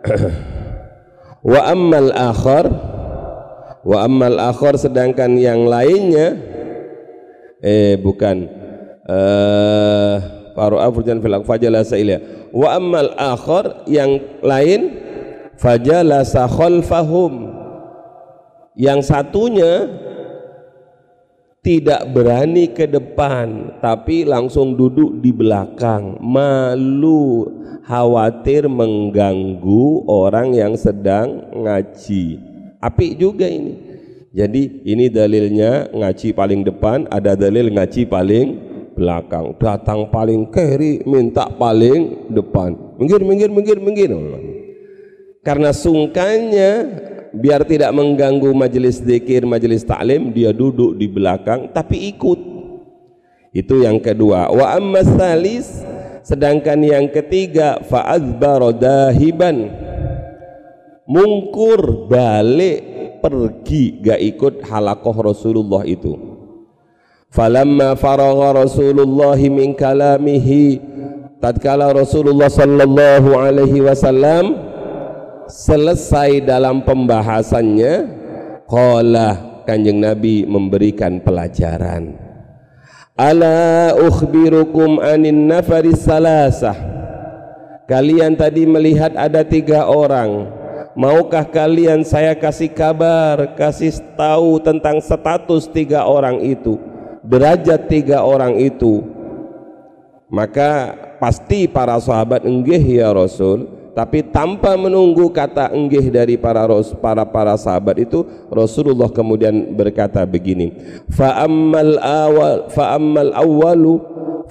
wa 1.52 1.60
al-akhar 1.68 2.95
wa 3.86 4.02
ammal 4.02 4.42
akhar 4.42 4.74
sedangkan 4.74 5.38
yang 5.38 5.70
lainnya 5.70 6.34
eh 7.62 7.94
bukan. 8.02 8.50
Eh 9.06 10.14
faru 10.58 10.82
afurjan 10.82 11.22
fil 11.22 11.36
fajala 11.46 11.86
sailia 11.86 12.48
wa 12.50 12.74
ammal 12.74 13.14
akhar 13.14 13.86
yang 13.86 14.18
lain 14.40 14.98
fajala 15.60 16.26
khalfahum 16.26 17.54
yang 18.74 19.04
satunya 19.04 19.86
tidak 21.60 22.08
berani 22.10 22.72
ke 22.72 22.90
depan 22.90 23.78
tapi 23.78 24.26
langsung 24.26 24.74
duduk 24.74 25.22
di 25.22 25.30
belakang. 25.30 26.18
Malu 26.18 27.46
khawatir 27.86 28.66
mengganggu 28.66 30.10
orang 30.10 30.50
yang 30.56 30.74
sedang 30.74 31.46
ngaji 31.54 32.55
Api 32.86 33.18
juga 33.18 33.50
ini. 33.50 33.74
Jadi 34.36 34.84
ini 34.84 35.08
dalilnya 35.08 35.90
ngaji 35.90 36.36
paling 36.36 36.60
depan, 36.60 37.08
ada 37.08 37.32
dalil 37.32 37.72
ngaji 37.72 38.04
paling 38.04 38.46
belakang. 38.92 39.56
Datang 39.56 40.12
paling 40.12 40.52
kiri, 40.52 41.02
minta 41.08 41.48
paling 41.48 42.28
depan. 42.30 42.76
Minggir, 43.00 43.20
minggir, 43.24 43.50
minggir, 43.50 43.78
minggir. 43.80 44.10
Karena 45.40 45.72
sungkannya 45.72 46.70
biar 47.36 47.64
tidak 47.64 47.92
mengganggu 47.96 48.50
majelis 48.56 49.00
zikir, 49.00 49.48
majelis 49.48 49.84
taklim, 49.84 50.32
dia 50.32 50.50
duduk 50.50 50.96
di 50.96 51.06
belakang 51.08 51.72
tapi 51.72 52.12
ikut. 52.12 52.40
Itu 53.56 53.80
yang 53.80 54.04
kedua. 54.04 54.52
Wa 54.52 54.76
amma 54.76 55.00
salis 55.00 55.80
sedangkan 56.26 56.76
yang 56.82 57.06
ketiga 57.08 57.80
fa'adzbara 57.88 58.74
dahiban 58.74 59.70
mungkur 61.06 62.10
balik 62.10 62.78
pergi 63.22 64.02
gak 64.02 64.20
ikut 64.20 64.54
halakoh 64.66 65.32
Rasulullah 65.32 65.82
itu. 65.86 66.14
Falamma 67.30 67.98
faragha 67.98 68.54
Rasulullah 68.54 69.38
min 69.38 69.74
kalamihi 69.74 70.78
tatkala 71.42 71.90
Rasulullah 71.90 72.50
sallallahu 72.50 73.34
alaihi 73.34 73.82
wasallam 73.82 74.56
selesai 75.50 76.42
dalam 76.42 76.82
pembahasannya 76.86 77.94
qala 78.66 79.62
kanjeng 79.66 80.02
Nabi 80.02 80.46
memberikan 80.46 81.18
pelajaran. 81.22 82.14
Ala 83.16 83.96
ukhbirukum 83.96 85.00
anin 85.00 85.48
nafaris 85.48 86.04
salasah. 86.04 86.76
Kalian 87.86 88.34
tadi 88.34 88.66
melihat 88.66 89.14
ada 89.14 89.46
tiga 89.46 89.86
orang 89.86 90.50
Maukah 90.96 91.44
kalian 91.44 92.08
saya 92.08 92.32
kasih 92.32 92.72
kabar, 92.72 93.52
kasih 93.52 94.00
tahu 94.16 94.56
tentang 94.64 94.96
status 95.04 95.68
tiga 95.68 96.08
orang 96.08 96.40
itu, 96.40 96.80
derajat 97.20 97.84
tiga 97.84 98.24
orang 98.24 98.56
itu? 98.56 99.04
Maka 100.32 100.96
pasti 101.20 101.68
para 101.68 102.00
sahabat 102.00 102.48
enggih 102.48 102.80
ya 102.80 103.12
Rasul, 103.12 103.68
tapi 103.92 104.24
tanpa 104.24 104.72
menunggu 104.72 105.28
kata 105.28 105.68
enggih 105.68 106.08
dari 106.08 106.40
para 106.40 106.64
para 106.96 107.28
para 107.28 107.60
sahabat 107.60 108.00
itu 108.00 108.24
Rasulullah 108.48 109.12
kemudian 109.12 109.72
berkata 109.72 110.20
begini 110.24 110.76
fa 111.08 111.44
ammal 111.44 111.96
awal 111.96 112.68
fa 112.68 112.96
ammal 112.96 113.32
awwalu 113.32 113.96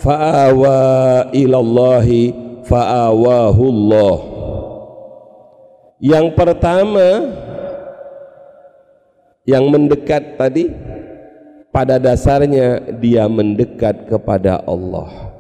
fa 0.02 0.50
awa 0.50 0.78
ilallahi 1.30 2.34
fa 2.66 3.06
Allah 3.06 4.35
yang 6.00 6.36
pertama 6.36 7.32
yang 9.46 9.70
mendekat 9.70 10.36
tadi 10.36 10.74
pada 11.70 12.02
dasarnya 12.02 12.98
dia 13.00 13.30
mendekat 13.30 14.10
kepada 14.10 14.64
Allah. 14.66 15.36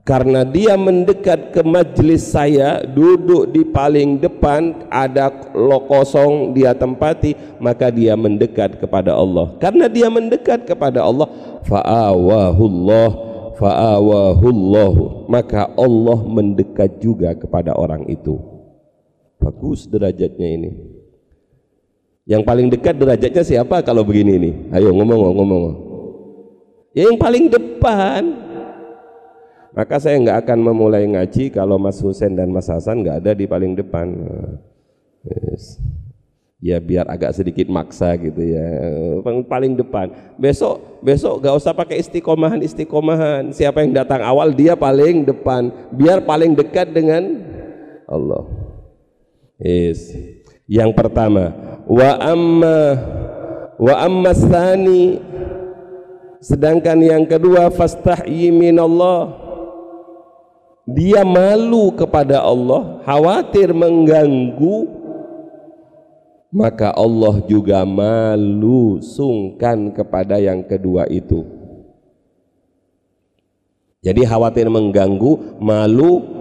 Karena 0.00 0.42
dia 0.42 0.74
mendekat 0.74 1.54
ke 1.54 1.62
majlis 1.62 2.34
saya, 2.34 2.82
duduk 2.82 3.54
di 3.54 3.62
paling 3.62 4.18
depan, 4.18 4.90
ada 4.90 5.30
lo 5.54 5.86
kosong 5.86 6.50
dia 6.50 6.74
tempati, 6.74 7.36
maka 7.62 7.94
dia 7.94 8.18
mendekat 8.18 8.82
kepada 8.82 9.14
Allah. 9.14 9.54
Karena 9.62 9.86
dia 9.86 10.10
mendekat 10.10 10.66
kepada 10.66 11.06
Allah, 11.06 11.30
fa'awahullah, 11.62 13.08
fa'awahullah, 13.54 14.94
maka 15.30 15.70
Allah 15.78 16.18
mendekat 16.26 16.98
juga 16.98 17.30
kepada 17.38 17.78
orang 17.78 18.02
itu 18.10 18.49
bagus 19.40 19.88
derajatnya 19.88 20.48
ini. 20.60 20.70
Yang 22.28 22.42
paling 22.46 22.68
dekat 22.70 22.94
derajatnya 22.94 23.42
siapa 23.42 23.82
kalau 23.82 24.06
begini 24.06 24.38
ini 24.38 24.50
ayo 24.70 24.94
ngomong 24.94 25.34
ngomong 25.34 25.62
ya 26.94 27.08
yang 27.10 27.18
paling 27.18 27.50
depan. 27.50 28.22
Maka 29.70 30.02
saya 30.02 30.18
nggak 30.18 30.38
akan 30.46 30.58
memulai 30.66 31.06
ngaji 31.06 31.54
kalau 31.54 31.78
Mas 31.78 32.02
Husen 32.02 32.34
dan 32.34 32.50
Mas 32.50 32.66
Hasan 32.66 33.06
nggak 33.06 33.22
ada 33.22 33.32
di 33.38 33.46
paling 33.46 33.78
depan. 33.78 34.06
Yes. 35.22 35.78
ya 36.60 36.76
biar 36.76 37.08
agak 37.08 37.32
sedikit 37.32 37.70
maksa 37.72 38.12
gitu 38.20 38.42
ya. 38.42 38.66
Paling 39.48 39.78
depan. 39.78 40.12
Besok 40.36 41.00
besok 41.00 41.40
gak 41.40 41.56
usah 41.56 41.72
pakai 41.72 42.02
istiqomahan 42.02 42.60
istiqomahan. 42.60 43.48
Siapa 43.54 43.80
yang 43.80 43.96
datang 43.96 44.20
awal 44.20 44.52
dia 44.52 44.76
paling 44.76 45.24
depan. 45.24 45.72
Biar 45.94 46.20
paling 46.20 46.52
dekat 46.52 46.92
dengan 46.92 47.40
Allah 48.04 48.69
Yes. 49.60 50.16
Yang 50.64 50.96
pertama, 50.96 51.52
wa 51.84 52.10
amma 52.16 52.80
wa 53.76 53.94
amma 54.00 54.32
tsani 54.32 55.20
sedangkan 56.40 56.96
yang 57.00 57.24
kedua 57.28 57.68
fastahyi 57.68 58.48
minallah 58.48 59.36
dia 60.88 61.22
malu 61.22 61.92
kepada 61.92 62.40
Allah, 62.40 63.04
khawatir 63.04 63.70
mengganggu 63.76 65.00
maka 66.50 66.90
Allah 66.90 67.38
juga 67.46 67.86
malu 67.86 68.98
sungkan 68.98 69.94
kepada 69.94 70.40
yang 70.42 70.66
kedua 70.66 71.06
itu. 71.06 71.46
Jadi 74.00 74.24
khawatir 74.24 74.66
mengganggu, 74.66 75.60
malu 75.60 76.39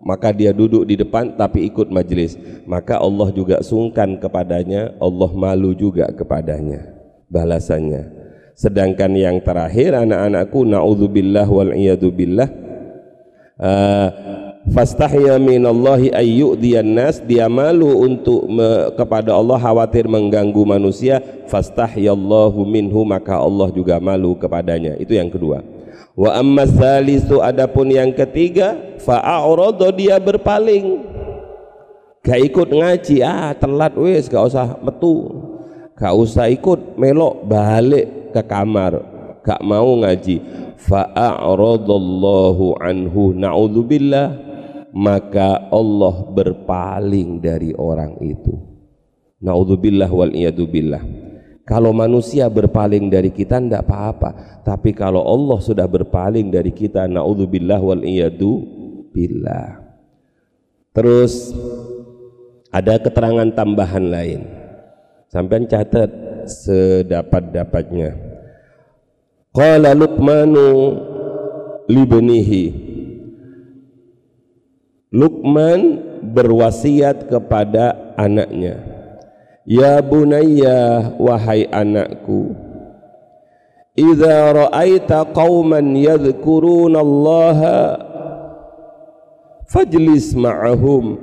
maka 0.00 0.32
dia 0.32 0.50
duduk 0.50 0.88
di 0.88 0.96
depan 0.96 1.36
tapi 1.36 1.68
ikut 1.68 1.92
majelis 1.92 2.40
maka 2.64 2.96
Allah 2.96 3.28
juga 3.36 3.60
sungkan 3.60 4.16
kepadanya 4.16 4.96
Allah 4.96 5.30
malu 5.36 5.76
juga 5.76 6.08
kepadanya 6.08 7.00
balasannya. 7.28 8.18
Sedangkan 8.56 9.16
yang 9.16 9.40
terakhir 9.40 9.96
anak-anakku 9.96 10.68
naudzubillah 10.68 11.48
wal 11.48 11.72
billah 12.12 12.48
uh, 13.56 14.08
fastahya 14.68 15.40
minallahi 15.40 16.12
ayyudiyan 16.12 16.84
nas 16.84 17.24
dia 17.24 17.48
malu 17.48 18.04
untuk 18.04 18.44
me, 18.52 18.92
kepada 19.00 19.32
Allah 19.32 19.56
khawatir 19.56 20.04
mengganggu 20.04 20.60
manusia 20.68 21.24
fastahyallahu 21.48 22.60
minhu 22.68 23.00
maka 23.08 23.40
Allah 23.40 23.72
juga 23.72 23.96
malu 23.96 24.36
kepadanya. 24.36 25.00
Itu 25.00 25.16
yang 25.16 25.32
kedua 25.32 25.79
Wa 26.20 26.36
amma 26.36 26.68
salisu 26.68 27.40
adapun 27.40 27.88
yang 27.88 28.12
ketiga 28.12 28.76
fa'arada 29.00 29.88
dia 29.88 30.20
berpaling. 30.20 31.00
Gak 32.20 32.44
ikut 32.44 32.68
ngaji, 32.76 33.24
ah 33.24 33.56
telat 33.56 33.96
wis 33.96 34.28
gak 34.28 34.44
usah 34.44 34.76
metu. 34.84 35.32
gak 35.96 36.12
usah 36.12 36.52
ikut 36.52 37.00
melok 37.00 37.40
balik 37.48 38.36
ke 38.36 38.42
kamar. 38.44 39.00
Gak 39.40 39.64
mau 39.64 39.96
ngaji. 40.04 40.44
Fa'aradallahu 40.76 42.76
anhu 42.76 43.32
na'udzubillah. 43.32 44.52
Maka 44.92 45.72
Allah 45.72 46.28
berpaling 46.28 47.40
dari 47.40 47.72
orang 47.72 48.20
itu. 48.20 48.60
Na'udzubillah 49.40 50.12
wal 50.12 50.36
billah 50.68 51.29
kalau 51.70 51.94
manusia 51.94 52.50
berpaling 52.50 53.06
dari 53.06 53.30
kita 53.30 53.62
tidak 53.62 53.86
apa-apa. 53.86 54.58
Tapi 54.66 54.90
kalau 54.90 55.22
Allah 55.22 55.62
sudah 55.62 55.86
berpaling 55.86 56.50
dari 56.50 56.74
kita 56.74 57.06
na'udzubillah 57.06 57.78
wal 57.78 58.02
billah. 59.14 59.78
Terus 60.90 61.54
ada 62.74 62.98
keterangan 62.98 63.46
tambahan 63.54 64.02
lain. 64.02 64.50
Sampai 65.30 65.62
catat 65.70 66.10
sedapat-dapatnya. 66.50 68.18
Qala 69.54 69.94
luqmanu 69.94 70.66
libnihi. 71.86 72.90
Luqman 75.14 76.02
berwasiat 76.34 77.30
kepada 77.30 78.14
anaknya 78.18 78.89
Ya 79.68 80.00
bunayya 80.00 81.12
wahai 81.20 81.68
anakku 81.68 82.70
Idza 83.98 84.54
ra'aita 84.56 85.28
qauman 85.34 85.92
yadhkuruna 85.98 87.04
Allah 87.04 87.60
fajlis 89.70 90.34
ma'ahum. 90.34 91.18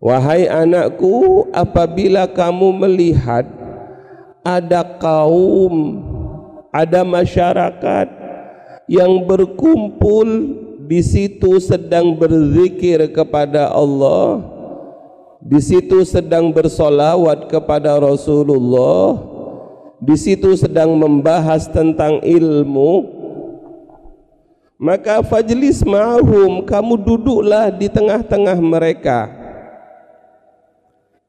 Wahai 0.00 0.48
anakku, 0.48 1.46
apabila 1.52 2.24
kamu 2.24 2.72
melihat 2.72 3.44
ada 4.40 4.80
kaum, 4.96 6.00
ada 6.72 7.04
masyarakat 7.04 8.08
yang 8.88 9.28
berkumpul 9.28 10.26
di 10.88 11.04
situ 11.04 11.60
sedang 11.60 12.16
berzikir 12.16 13.12
kepada 13.12 13.68
Allah, 13.68 14.40
di 15.40 15.56
situ 15.56 16.04
sedang 16.04 16.52
bersolawat 16.52 17.48
kepada 17.48 17.96
Rasulullah, 17.96 19.16
di 19.96 20.12
situ 20.20 20.52
sedang 20.52 20.92
membahas 21.00 21.64
tentang 21.64 22.20
ilmu, 22.20 23.08
maka 24.76 25.24
fajlis 25.24 25.80
ma'hum, 25.80 26.60
kamu 26.68 26.94
duduklah 27.00 27.72
di 27.72 27.88
tengah-tengah 27.88 28.60
mereka. 28.60 29.32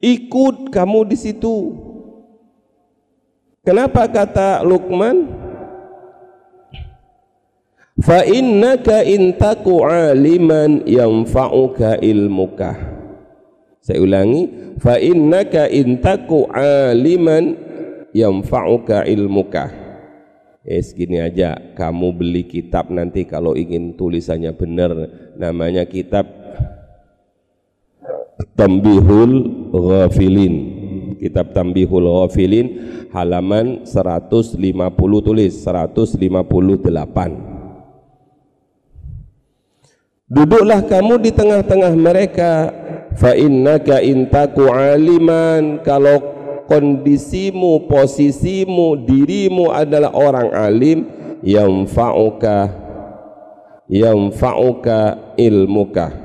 Ikut 0.04 0.68
kamu 0.76 1.08
di 1.08 1.16
situ. 1.16 1.78
Kenapa 3.64 4.10
kata 4.12 4.66
Luqman? 4.66 5.40
Fa 8.02 8.26
innaka 8.26 9.06
intaku 9.06 9.86
aliman 9.86 10.82
yanfa'uka 10.90 12.02
ilmuka 12.02 12.91
saya 13.82 13.98
ulangi 13.98 14.46
fa 14.78 15.02
innaka 15.02 15.66
intaku 15.66 16.46
aliman 16.54 17.58
yanfa'uka 18.14 19.10
ilmuka. 19.10 19.74
Eh 20.62 20.86
segini 20.86 21.18
aja. 21.18 21.58
Kamu 21.74 22.14
beli 22.14 22.46
kitab 22.46 22.94
nanti 22.94 23.26
kalau 23.26 23.58
ingin 23.58 23.98
tulisannya 23.98 24.54
benar. 24.54 24.94
Namanya 25.34 25.90
kitab 25.90 26.30
Tambihul 28.54 29.50
Ghafilin. 29.74 30.56
Kitab 31.18 31.58
Tambihul 31.58 32.06
Ghafilin 32.06 32.68
halaman 33.10 33.84
150 33.84 34.62
tulis 35.26 35.54
158 35.66 37.52
Duduklah 40.32 40.80
kamu 40.88 41.20
di 41.20 41.32
tengah-tengah 41.36 41.92
mereka 41.92 42.72
fa 43.16 43.36
innaka 43.36 44.00
intaku 44.04 44.68
aliman. 44.70 45.80
Kalau 45.82 46.22
kondisimu 46.72 47.92
posisimu 47.92 49.04
dirimu 49.04 49.76
adalah 49.76 50.16
orang 50.16 50.50
alim 50.56 51.00
yang 51.44 51.84
fa'uka 51.90 52.72
yang 53.92 54.32
fa'uka 54.32 55.36
ilmuka. 55.36 56.16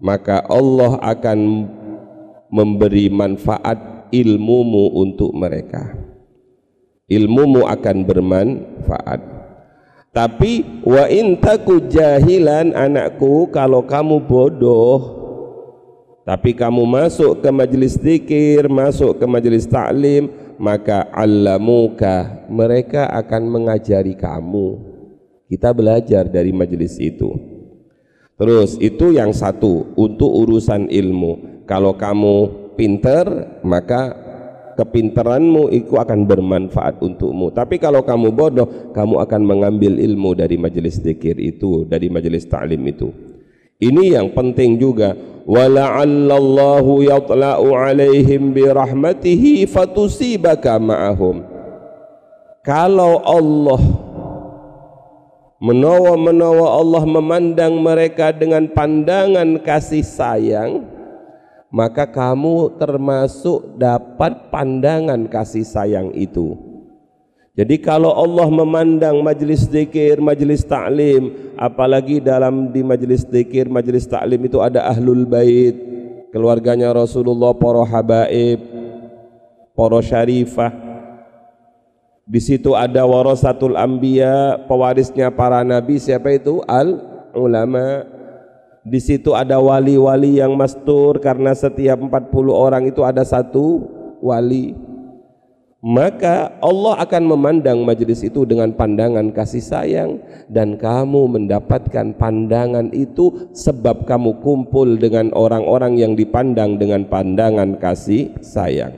Maka 0.00 0.44
Allah 0.44 1.00
akan 1.00 1.40
memberi 2.52 3.08
manfaat 3.08 4.08
ilmumu 4.12 4.92
untuk 5.00 5.32
mereka. 5.32 5.96
Ilmumu 7.08 7.64
akan 7.64 7.96
bermanfaat. 8.04 9.20
Tapi 10.10 10.82
wa 10.82 11.06
intaku 11.06 11.86
jahilan 11.88 12.74
anakku 12.74 13.48
kalau 13.54 13.86
kamu 13.86 14.26
bodoh 14.26 15.19
tapi 16.30 16.54
kamu 16.54 16.86
masuk 16.86 17.42
ke 17.42 17.50
majelis 17.50 17.98
zikir 17.98 18.70
masuk 18.70 19.18
ke 19.18 19.26
majelis 19.26 19.66
taklim 19.66 20.30
maka 20.62 21.10
allamuka 21.10 22.46
mereka 22.46 23.10
akan 23.10 23.42
mengajari 23.50 24.14
kamu 24.14 24.78
kita 25.50 25.74
belajar 25.74 26.30
dari 26.30 26.54
majelis 26.54 26.94
itu 27.02 27.34
Terus 28.40 28.80
itu 28.80 29.12
yang 29.12 29.36
satu 29.36 29.92
untuk 30.00 30.32
urusan 30.32 30.88
ilmu. 30.88 31.60
Kalau 31.68 31.92
kamu 31.92 32.36
pinter 32.72 33.28
maka 33.60 34.16
kepinteranmu 34.80 35.68
itu 35.68 36.00
akan 36.00 36.24
bermanfaat 36.24 37.04
untukmu. 37.04 37.52
Tapi 37.52 37.76
kalau 37.76 38.00
kamu 38.00 38.32
bodoh, 38.32 38.96
kamu 38.96 39.20
akan 39.28 39.42
mengambil 39.44 40.00
ilmu 40.00 40.32
dari 40.32 40.56
majelis 40.56 41.04
zikir 41.04 41.36
itu, 41.36 41.84
dari 41.84 42.08
majelis 42.08 42.48
ta'lim 42.48 42.80
itu. 42.88 43.12
Ini 43.80 44.20
yang 44.20 44.36
penting 44.36 44.76
juga. 44.76 45.16
Wala'allallahu 45.48 47.00
yatla'u 47.00 47.72
alaihim 47.72 48.52
birahmatihi 48.52 49.64
fatusibaka 49.66 50.76
ma'ahum. 50.76 51.42
Kalau 52.60 53.24
Allah 53.24 53.80
menawa-menawa 55.64 56.76
Allah 56.76 57.04
memandang 57.08 57.80
mereka 57.80 58.36
dengan 58.36 58.68
pandangan 58.68 59.60
kasih 59.64 60.04
sayang 60.04 60.84
maka 61.72 62.08
kamu 62.08 62.80
termasuk 62.80 63.76
dapat 63.80 64.48
pandangan 64.48 65.24
kasih 65.28 65.64
sayang 65.64 66.12
itu 66.16 66.69
jadi 67.60 67.76
kalau 67.76 68.08
Allah 68.16 68.48
memandang 68.48 69.20
majlis 69.20 69.68
zikir, 69.68 70.16
majlis 70.16 70.64
taklim, 70.64 71.52
apalagi 71.60 72.16
dalam 72.16 72.72
di 72.72 72.80
majlis 72.80 73.28
zikir, 73.28 73.68
majlis 73.68 74.08
taklim 74.08 74.40
itu 74.48 74.64
ada 74.64 74.88
ahlul 74.88 75.28
bait, 75.28 75.76
keluarganya 76.32 76.88
Rasulullah, 76.88 77.52
para 77.52 77.84
habaib, 77.84 78.64
para 79.76 80.00
syarifah, 80.00 80.72
di 82.30 82.40
situ 82.40 82.72
ada 82.72 83.04
warasatul 83.04 83.76
anbiya, 83.76 84.64
pewarisnya 84.64 85.28
para 85.28 85.60
nabi 85.60 86.00
siapa 86.00 86.32
itu? 86.32 86.64
Al 86.64 86.96
ulama. 87.36 88.08
Di 88.80 88.96
situ 88.96 89.36
ada 89.36 89.60
wali-wali 89.60 90.40
yang 90.40 90.56
mastur 90.56 91.20
karena 91.20 91.52
setiap 91.52 92.00
40 92.00 92.32
orang 92.48 92.88
itu 92.88 93.04
ada 93.04 93.20
satu 93.20 93.84
wali. 94.24 94.72
Maka 95.80 96.60
Allah 96.60 97.00
akan 97.00 97.24
memandang 97.24 97.80
majelis 97.88 98.20
itu 98.20 98.44
dengan 98.44 98.68
pandangan 98.76 99.32
kasih 99.32 99.64
sayang 99.64 100.20
dan 100.44 100.76
kamu 100.76 101.24
mendapatkan 101.24 102.12
pandangan 102.20 102.92
itu 102.92 103.48
sebab 103.56 104.04
kamu 104.04 104.44
kumpul 104.44 105.00
dengan 105.00 105.32
orang-orang 105.32 105.96
yang 105.96 106.12
dipandang 106.12 106.76
dengan 106.76 107.08
pandangan 107.08 107.80
kasih 107.80 108.28
sayang. 108.44 108.92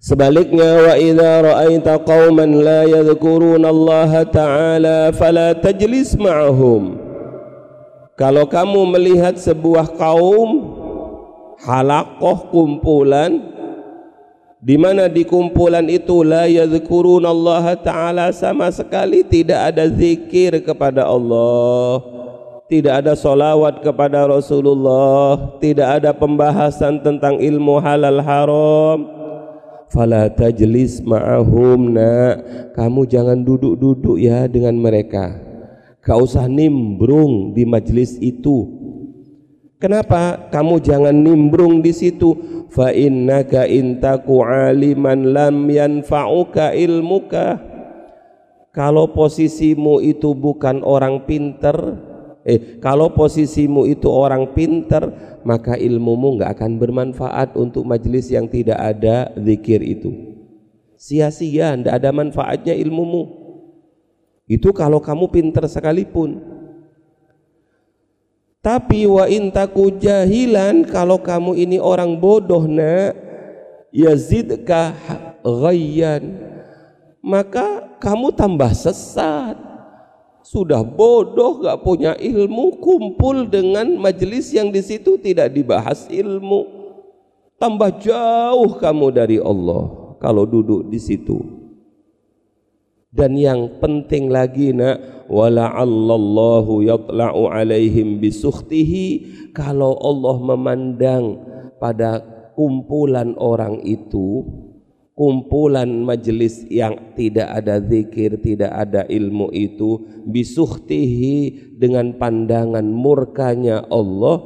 Sebaliknya 0.00 0.88
wa 0.88 0.94
idza 0.96 1.32
ra'aita 1.44 2.00
qauman 2.00 2.64
la 2.64 2.88
yadhkuruna 2.88 3.68
Allah 3.68 4.24
taala 4.32 4.98
fala 5.12 5.52
tajlis 5.60 6.16
ma'ahum. 6.16 6.96
Kalau 8.16 8.48
kamu 8.48 8.96
melihat 8.96 9.36
sebuah 9.36 9.92
kaum 10.00 10.72
halakoh 11.60 12.48
kumpulan 12.48 13.55
di 14.66 14.74
mana 14.74 15.06
di 15.06 15.22
kumpulan 15.22 15.86
itu 15.86 16.26
la 16.26 16.50
yadhkuruna 16.50 17.30
Allah 17.30 17.78
taala 17.78 18.34
sama 18.34 18.66
sekali 18.74 19.22
tidak 19.22 19.70
ada 19.70 19.86
zikir 19.86 20.58
kepada 20.58 21.06
Allah. 21.06 22.02
Tidak 22.66 22.90
ada 22.90 23.14
solawat 23.14 23.78
kepada 23.86 24.26
Rasulullah. 24.26 25.54
Tidak 25.62 26.02
ada 26.02 26.10
pembahasan 26.10 26.98
tentang 26.98 27.38
ilmu 27.38 27.78
halal 27.78 28.18
haram. 28.18 28.98
Fala 29.86 30.26
tajlis 30.34 30.98
ma'ahum 30.98 31.94
nak. 31.94 32.34
Kamu 32.74 33.06
jangan 33.06 33.46
duduk-duduk 33.46 34.18
ya 34.18 34.50
dengan 34.50 34.74
mereka. 34.82 35.38
Kau 36.02 36.26
usah 36.26 36.50
nimbrung 36.50 37.54
di 37.54 37.62
majlis 37.62 38.18
itu. 38.18 38.66
Kenapa? 39.78 40.50
Kamu 40.50 40.82
jangan 40.82 41.14
nimbrung 41.14 41.86
di 41.86 41.94
situ 41.94 42.55
fa 42.70 42.90
innaka 42.90 43.66
intaku 43.66 44.42
aliman 44.42 45.32
lam 45.32 45.66
yanfa'uka 45.66 46.74
ilmuka. 46.74 47.58
Kalau 48.76 49.08
posisimu 49.16 50.04
itu 50.04 50.36
bukan 50.36 50.84
orang 50.84 51.24
pinter 51.24 51.96
eh 52.46 52.78
kalau 52.78 53.10
posisimu 53.10 53.88
itu 53.88 54.06
orang 54.06 54.52
pinter 54.54 55.10
maka 55.42 55.74
ilmumu 55.74 56.36
nggak 56.36 56.60
akan 56.60 56.78
bermanfaat 56.78 57.56
untuk 57.56 57.82
majelis 57.88 58.28
yang 58.30 58.46
tidak 58.46 58.76
ada 58.76 59.32
zikir 59.34 59.80
itu. 59.80 60.12
Sia-sia 60.96 61.76
tidak 61.76 61.94
ada 61.96 62.10
manfaatnya 62.12 62.74
ilmumu. 62.76 63.44
Itu 64.46 64.70
kalau 64.70 65.02
kamu 65.02 65.26
pinter 65.32 65.66
sekalipun 65.66 66.55
tapi 68.66 69.06
wa 69.06 69.30
intaku 69.30 69.94
jahilan 69.94 70.82
kalau 70.90 71.22
kamu 71.22 71.54
ini 71.54 71.78
orang 71.78 72.18
bodoh 72.18 72.66
nak 72.66 73.14
yazidka 73.94 74.90
ghayyan. 75.46 76.34
Maka 77.22 77.94
kamu 78.02 78.34
tambah 78.34 78.74
sesat. 78.74 79.54
Sudah 80.42 80.82
bodoh 80.82 81.62
gak 81.62 81.82
punya 81.86 82.18
ilmu 82.18 82.82
kumpul 82.82 83.46
dengan 83.46 83.86
majelis 83.98 84.50
yang 84.50 84.74
di 84.74 84.82
situ 84.82 85.14
tidak 85.14 85.54
dibahas 85.54 86.10
ilmu. 86.10 86.66
Tambah 87.62 88.02
jauh 88.02 88.78
kamu 88.82 89.14
dari 89.14 89.38
Allah 89.38 90.14
kalau 90.18 90.42
duduk 90.42 90.90
di 90.90 90.98
situ 90.98 91.65
dan 93.16 93.32
yang 93.32 93.80
penting 93.80 94.28
lagi 94.28 94.76
nak 94.76 95.24
wala'allallahu 95.32 96.84
yatla'u 96.84 97.48
alaihim 97.48 98.20
bisukhtihi. 98.20 99.34
Kalau 99.56 99.96
Allah 100.04 100.36
memandang 100.36 101.24
pada 101.80 102.20
kumpulan 102.52 103.32
orang 103.40 103.80
itu 103.88 104.44
kumpulan 105.16 105.88
majelis 106.04 106.68
yang 106.68 107.16
tidak 107.16 107.48
ada 107.56 107.80
zikir, 107.80 108.36
tidak 108.36 108.68
ada 108.68 109.08
ilmu 109.08 109.48
itu 109.56 110.04
bisukhtihi 110.28 111.72
dengan 111.80 112.20
pandangan 112.20 112.84
murkanya 112.84 113.80
Allah 113.88 114.44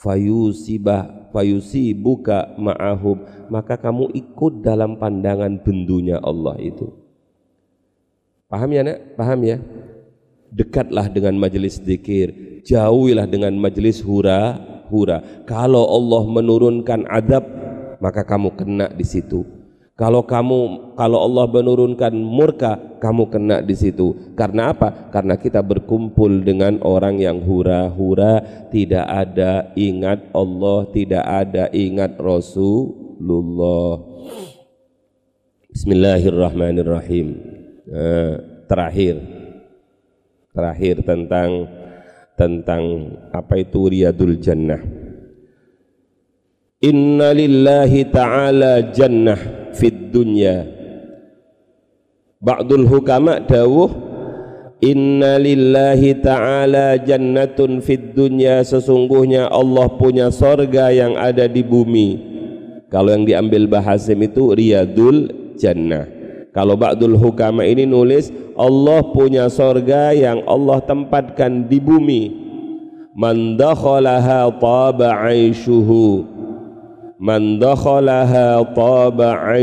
fayusibah 0.00 1.28
fayusibuka 1.36 2.56
ma'ahum. 2.56 3.28
Maka 3.52 3.76
kamu 3.76 4.08
ikut 4.16 4.64
dalam 4.64 4.96
pandangan 4.96 5.60
bendunya 5.60 6.16
Allah 6.16 6.56
itu 6.56 7.01
Paham 8.52 8.68
ya 8.68 8.84
nak? 8.84 9.16
Paham 9.16 9.40
ya? 9.48 9.56
Dekatlah 10.52 11.08
dengan 11.08 11.32
majelis 11.40 11.80
zikir, 11.80 12.60
jauhilah 12.68 13.24
dengan 13.24 13.56
majelis 13.56 14.04
hura 14.04 14.60
hura. 14.92 15.24
Kalau 15.48 15.88
Allah 15.88 16.28
menurunkan 16.28 17.08
adab, 17.08 17.48
maka 17.96 18.20
kamu 18.20 18.52
kena 18.52 18.92
di 18.92 19.08
situ. 19.08 19.48
Kalau 19.96 20.20
kamu 20.28 20.92
kalau 20.92 21.24
Allah 21.24 21.48
menurunkan 21.48 22.12
murka, 22.12 22.76
kamu 23.00 23.32
kena 23.32 23.64
di 23.64 23.72
situ. 23.72 24.36
Karena 24.36 24.76
apa? 24.76 25.08
Karena 25.08 25.40
kita 25.40 25.64
berkumpul 25.64 26.44
dengan 26.44 26.76
orang 26.84 27.16
yang 27.16 27.40
hura-hura, 27.40 28.68
tidak 28.68 29.08
ada 29.08 29.72
ingat 29.72 30.28
Allah, 30.36 30.84
tidak 30.92 31.24
ada 31.24 31.72
ingat 31.72 32.20
Rasulullah. 32.20 34.00
Bismillahirrahmanirrahim. 35.72 37.61
Eh, 37.92 38.34
terakhir. 38.64 39.20
Terakhir 40.56 41.04
tentang 41.04 41.68
tentang 42.40 42.82
apa 43.28 43.60
itu 43.60 43.92
riyadul 43.92 44.40
jannah. 44.40 44.80
Inna 46.80 47.36
lillahi 47.36 48.08
ta'ala 48.08 48.96
jannah 48.96 49.36
fid 49.76 50.08
dunya. 50.08 50.64
Ba'dul 52.40 52.88
hukama 52.88 53.44
dawuh 53.44 53.92
inna 54.80 55.36
lillahi 55.36 56.16
ta'ala 56.16 56.96
jannatun 56.96 57.84
fid 57.84 58.16
dunya. 58.16 58.64
Sesungguhnya 58.64 59.52
Allah 59.52 59.92
punya 60.00 60.32
sorga 60.32 60.88
yang 60.88 61.20
ada 61.20 61.44
di 61.44 61.60
bumi. 61.60 62.08
Kalau 62.88 63.12
yang 63.12 63.28
diambil 63.28 63.68
bahasim 63.68 64.16
itu 64.24 64.56
riyadul 64.56 65.28
jannah 65.60 66.21
kalau 66.52 66.76
Ba'dul 66.76 67.16
Hukama 67.16 67.64
ini 67.64 67.88
nulis 67.88 68.28
Allah 68.52 69.00
punya 69.08 69.48
sorga 69.48 70.12
yang 70.12 70.44
Allah 70.44 70.84
tempatkan 70.84 71.64
di 71.64 71.80
bumi. 71.80 72.22
Man 73.16 73.56
dakhalaha 73.56 74.52
taba 74.60 75.16
aishuhu. 75.32 76.28
Man 77.16 77.56
dakhalaha 77.56 78.68
taba. 78.76 79.56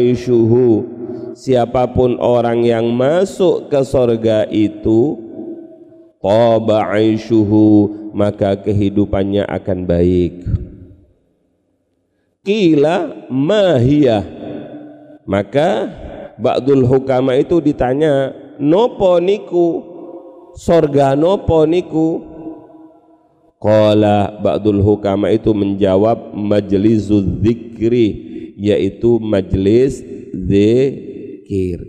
Siapa 1.38 1.94
pun 1.94 2.18
orang 2.18 2.66
yang 2.66 2.90
masuk 2.90 3.70
ke 3.70 3.86
sorga 3.86 4.50
itu 4.50 5.22
taba 6.18 6.90
aishuhu 6.90 8.10
maka 8.18 8.58
kehidupannya 8.58 9.46
akan 9.46 9.86
baik. 9.86 10.42
Kila 12.42 13.30
mahiyah 13.30 14.26
maka 15.30 16.09
Ba'dul 16.40 16.88
hukama 16.88 17.36
itu 17.36 17.60
ditanya 17.60 18.32
nopo 18.64 19.20
niku? 19.20 19.84
Sorga 20.56 21.12
nopo 21.20 21.68
niku? 21.68 22.24
Qala 23.60 24.40
ba'dul 24.40 24.80
hukama 24.80 25.28
itu 25.36 25.52
menjawab 25.52 26.32
majlis 26.32 27.12
zikri 27.44 28.08
yaitu 28.56 29.20
majlis 29.20 30.00
zikir. 30.32 31.80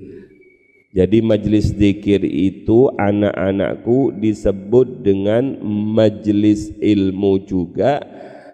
Jadi 0.90 1.22
majlis 1.22 1.70
zikir 1.70 2.26
itu 2.26 2.90
anak-anakku 2.98 4.10
disebut 4.18 5.06
dengan 5.06 5.62
majlis 5.62 6.74
ilmu 6.82 7.46
juga 7.46 8.02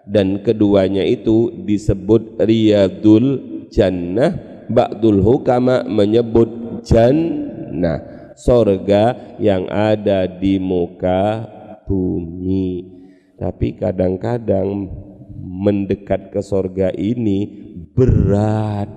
dan 0.05 0.45
keduanya 0.45 1.01
itu 1.01 1.49
disebut 1.65 2.37
riyadul 2.37 3.41
jannah 3.73 4.56
Ba'dul 4.67 5.23
hukama 5.23 5.87
menyebut 5.87 6.83
jannah 6.83 8.33
sorga 8.37 9.35
yang 9.41 9.65
ada 9.71 10.29
di 10.29 10.61
muka 10.61 11.47
bumi. 11.87 12.95
Tapi 13.37 13.79
kadang-kadang 13.79 14.91
mendekat 15.39 16.29
ke 16.29 16.41
sorga 16.43 16.93
ini 16.93 17.47
berat 17.95 18.89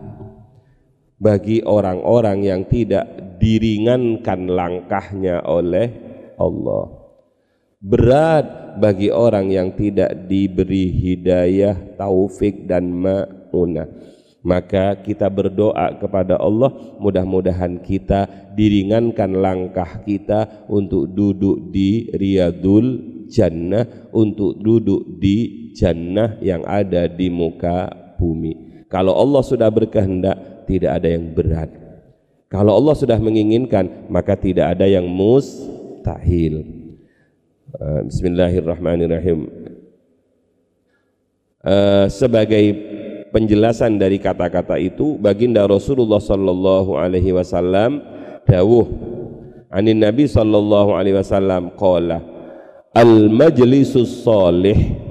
bagi 1.21 1.61
orang-orang 1.65 2.45
yang 2.45 2.63
tidak 2.67 3.39
diringankan 3.41 4.49
langkahnya 4.49 5.45
oleh 5.45 5.89
Allah. 6.37 7.01
Berat 7.81 8.77
bagi 8.77 9.09
orang 9.09 9.49
yang 9.49 9.73
tidak 9.73 10.29
diberi 10.29 10.93
hidayah 10.93 11.97
taufik 11.97 12.69
dan 12.69 12.93
ma'unah 12.93 13.89
maka 14.41 14.97
kita 14.97 15.29
berdoa 15.29 16.01
kepada 16.01 16.41
Allah 16.41 16.73
mudah-mudahan 16.97 17.85
kita 17.85 18.53
diringankan 18.57 19.37
langkah 19.37 20.01
kita 20.05 20.65
untuk 20.69 21.13
duduk 21.13 21.69
di 21.69 22.09
riyadul 22.09 23.21
jannah 23.29 23.87
untuk 24.11 24.57
duduk 24.59 25.21
di 25.21 25.71
jannah 25.77 26.41
yang 26.43 26.65
ada 26.67 27.07
di 27.07 27.29
muka 27.29 27.93
bumi. 28.19 28.85
Kalau 28.91 29.15
Allah 29.15 29.43
sudah 29.47 29.71
berkehendak 29.71 30.67
tidak 30.67 30.99
ada 30.99 31.09
yang 31.09 31.31
berat. 31.31 31.71
Kalau 32.51 32.75
Allah 32.75 32.99
sudah 32.99 33.21
menginginkan 33.23 34.11
maka 34.11 34.35
tidak 34.35 34.75
ada 34.75 34.89
yang 34.89 35.07
mustahil. 35.07 36.67
Uh, 37.71 38.03
Bismillahirrahmanirrahim. 38.11 39.47
Uh, 41.61 42.11
sebagai 42.11 42.90
penjelasan 43.31 43.97
dari 43.97 44.19
kata-kata 44.19 44.77
itu 44.77 45.17
baginda 45.17 45.65
Rasulullah 45.65 46.19
sallallahu 46.19 46.99
alaihi 46.99 47.33
wasallam 47.33 48.03
dawuh 48.45 48.87
anin 49.71 50.03
Nabi 50.03 50.27
sallallahu 50.27 50.95
alaihi 50.95 51.17
wasallam 51.17 51.73
qala 51.79 52.21
al 52.93 53.31
majlisus 53.31 54.27
salih. 54.27 55.09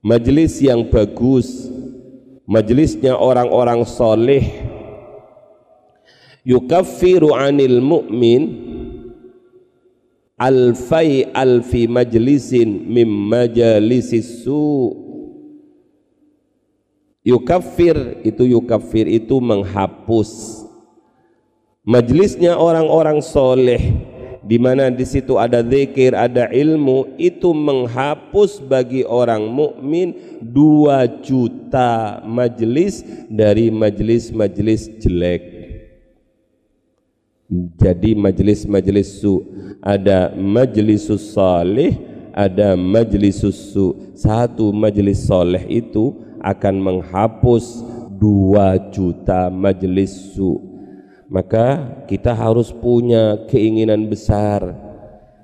Majlis 0.00 0.64
yang 0.64 0.88
bagus 0.88 1.68
majlisnya 2.48 3.20
orang-orang 3.20 3.84
soleh 3.84 4.48
yukaffiru 6.40 7.36
anil 7.36 7.84
mu'min 7.84 8.42
alfai 10.40 11.28
alfi 11.36 11.84
majlisin 11.84 12.88
mim 12.88 13.06
majalisis 13.06 14.40
su' 14.40 15.09
Yukafir 17.20 18.24
itu 18.24 18.48
yukafir 18.48 19.04
itu 19.04 19.36
menghapus 19.44 20.64
majlisnya 21.84 22.56
orang-orang 22.56 23.20
soleh 23.20 24.10
di 24.40 24.56
mana 24.56 24.88
di 24.88 25.04
situ 25.04 25.36
ada 25.36 25.60
zikir, 25.60 26.16
ada 26.16 26.48
ilmu, 26.48 27.12
itu 27.20 27.52
menghapus 27.52 28.58
bagi 28.64 29.04
orang 29.04 29.46
mukmin 29.46 30.16
dua 30.40 31.04
juta 31.20 32.24
majelis 32.24 33.04
dari 33.28 33.68
majelis-majelis 33.68 34.88
jelek. 34.96 35.42
Jadi 37.78 38.14
majelis-majelis 38.14 39.20
su 39.20 39.42
ada 39.82 40.32
majelisus 40.34 41.34
salih, 41.34 41.98
ada 42.32 42.78
majelisus 42.78 43.74
su. 43.74 43.92
Satu 44.16 44.70
majelis 44.70 45.26
soleh 45.26 45.66
itu 45.68 46.14
akan 46.40 46.74
menghapus 46.80 47.84
dua 48.20 48.76
juta 48.92 49.48
majelis 49.48 50.36
su. 50.36 50.60
Maka 51.30 52.00
kita 52.10 52.34
harus 52.34 52.74
punya 52.74 53.46
keinginan 53.46 54.10
besar. 54.10 54.74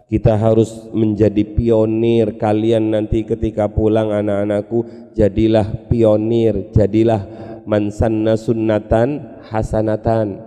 Kita 0.06 0.34
harus 0.38 0.70
menjadi 0.90 1.42
pionir 1.46 2.38
kalian 2.38 2.94
nanti 2.94 3.22
ketika 3.22 3.70
pulang 3.70 4.10
anak-anakku. 4.10 5.12
Jadilah 5.14 5.66
pionir 5.86 6.74
jadilah 6.74 7.22
mansanna 7.64 8.34
sunnatan 8.34 9.40
hasanatan. 9.46 10.42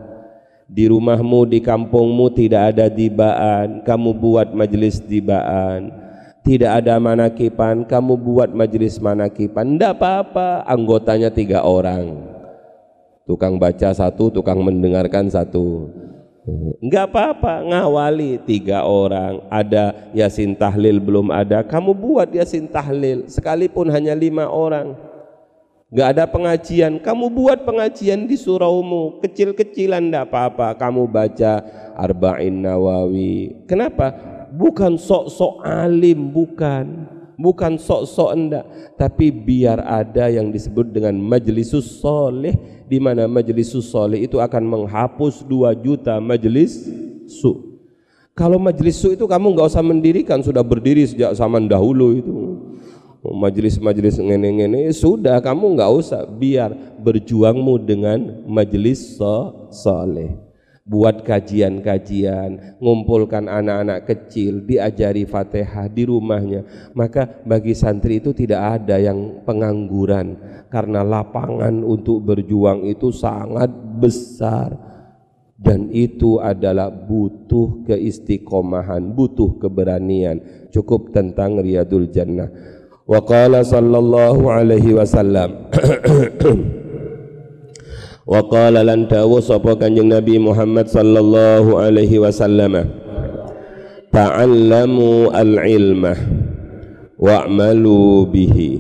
Di 0.69 0.85
rumahmu 0.85 1.49
di 1.49 1.63
kampungmu 1.63 2.29
tidak 2.35 2.75
ada 2.75 2.91
dibaan. 2.91 3.81
Kamu 3.81 4.11
buat 4.19 4.53
majelis 4.53 5.01
dibaan 5.01 6.08
tidak 6.43 6.83
ada 6.83 6.97
manakipan 6.97 7.85
kamu 7.85 8.13
buat 8.19 8.49
majelis 8.51 8.97
manakipan 8.97 9.75
tidak 9.75 9.99
apa-apa 9.99 10.63
anggotanya 10.65 11.29
tiga 11.29 11.61
orang 11.63 12.29
tukang 13.29 13.61
baca 13.61 13.93
satu, 13.93 14.33
tukang 14.33 14.57
mendengarkan 14.65 15.29
satu. 15.29 15.85
Enggak 16.81 17.13
apa-apa, 17.13 17.61
ngawali 17.61 18.41
tiga 18.41 18.81
orang. 18.89 19.45
Ada 19.53 20.09
yasin 20.17 20.57
tahlil 20.57 20.97
belum 20.97 21.29
ada, 21.29 21.61
kamu 21.61 21.93
buat 21.93 22.33
yasin 22.33 22.65
tahlil. 22.65 23.29
Sekalipun 23.29 23.93
hanya 23.93 24.17
lima 24.17 24.49
orang. 24.49 24.97
Enggak 25.93 26.09
ada 26.17 26.25
pengajian, 26.25 26.97
kamu 26.97 27.29
buat 27.29 27.61
pengajian 27.69 28.25
di 28.25 28.33
suraumu. 28.33 29.21
Kecil-kecilan 29.21 30.09
enggak 30.09 30.33
apa-apa, 30.33 30.73
kamu 30.81 31.05
baca 31.05 31.61
Arba'in 31.93 32.65
Nawawi. 32.65 33.61
Kenapa? 33.69 34.38
Bukan 34.53 34.97
sok-sok 34.97 35.61
alim, 35.65 36.33
bukan. 36.33 37.17
Bukan 37.39 37.79
sok-sok 37.79 38.29
enggak 38.35 38.65
tapi 38.99 39.31
biar 39.31 39.79
ada 39.79 40.27
yang 40.27 40.51
disebut 40.51 40.91
dengan 40.91 41.15
majlisus 41.15 42.03
soleh 42.03 42.51
di 42.83 42.99
mana 42.99 43.31
majlisus 43.31 43.87
soleh 43.87 44.27
itu 44.27 44.43
akan 44.43 44.67
menghapus 44.67 45.47
dua 45.47 45.71
juta 45.71 46.19
majelis 46.19 46.83
su. 47.31 47.79
Kalau 48.35 48.59
majelis 48.59 48.99
su 48.99 49.15
itu 49.15 49.23
kamu 49.23 49.55
nggak 49.55 49.71
usah 49.71 49.79
mendirikan 49.79 50.43
sudah 50.43 50.59
berdiri 50.59 51.07
sejak 51.07 51.31
zaman 51.31 51.71
dahulu 51.71 52.19
itu. 52.19 52.35
Majelis-majelis 53.19 54.19
ngene-ngene 54.19 54.91
sudah. 54.91 55.39
Kamu 55.39 55.79
nggak 55.79 55.91
usah. 55.95 56.23
Biar 56.27 56.71
berjuangmu 56.99 57.79
dengan 57.83 58.43
majelis 58.47 59.15
so 59.15 59.67
soleh 59.71 60.48
buat 60.89 61.21
kajian-kajian, 61.21 62.81
ngumpulkan 62.81 63.45
anak-anak 63.45 64.09
kecil, 64.09 64.65
diajari 64.65 65.29
Fatihah 65.29 65.85
di 65.85 66.09
rumahnya. 66.09 66.65
Maka 66.97 67.45
bagi 67.45 67.77
santri 67.77 68.17
itu 68.17 68.33
tidak 68.33 68.81
ada 68.81 68.97
yang 68.97 69.45
pengangguran 69.45 70.33
karena 70.73 71.05
lapangan 71.05 71.85
untuk 71.85 72.25
berjuang 72.25 72.89
itu 72.89 73.13
sangat 73.13 73.69
besar 74.01 74.73
dan 75.59 75.93
itu 75.93 76.41
adalah 76.41 76.89
butuh 76.89 77.85
keistiqomahan, 77.85 79.13
butuh 79.13 79.61
keberanian. 79.61 80.41
Cukup 80.73 81.13
tentang 81.13 81.61
Riyadul 81.61 82.09
Jannah. 82.09 82.49
Wa 83.05 83.21
qala 83.21 83.61
sallallahu 83.61 84.47
alaihi 84.47 84.95
wasallam 84.95 85.67
wa 88.29 88.45
qala 88.45 88.85
lan 88.85 89.09
dawu 89.09 89.41
sapa 89.41 89.73
kanjeng 89.73 90.13
Nabi 90.13 90.37
Muhammad 90.37 90.85
sallallahu 90.85 91.81
alaihi 91.81 92.21
wasallam. 92.21 92.85
Ta'allamu 94.13 95.33
al-ilma 95.33 96.13
wa'malu 97.17 98.29
bihi. 98.29 98.71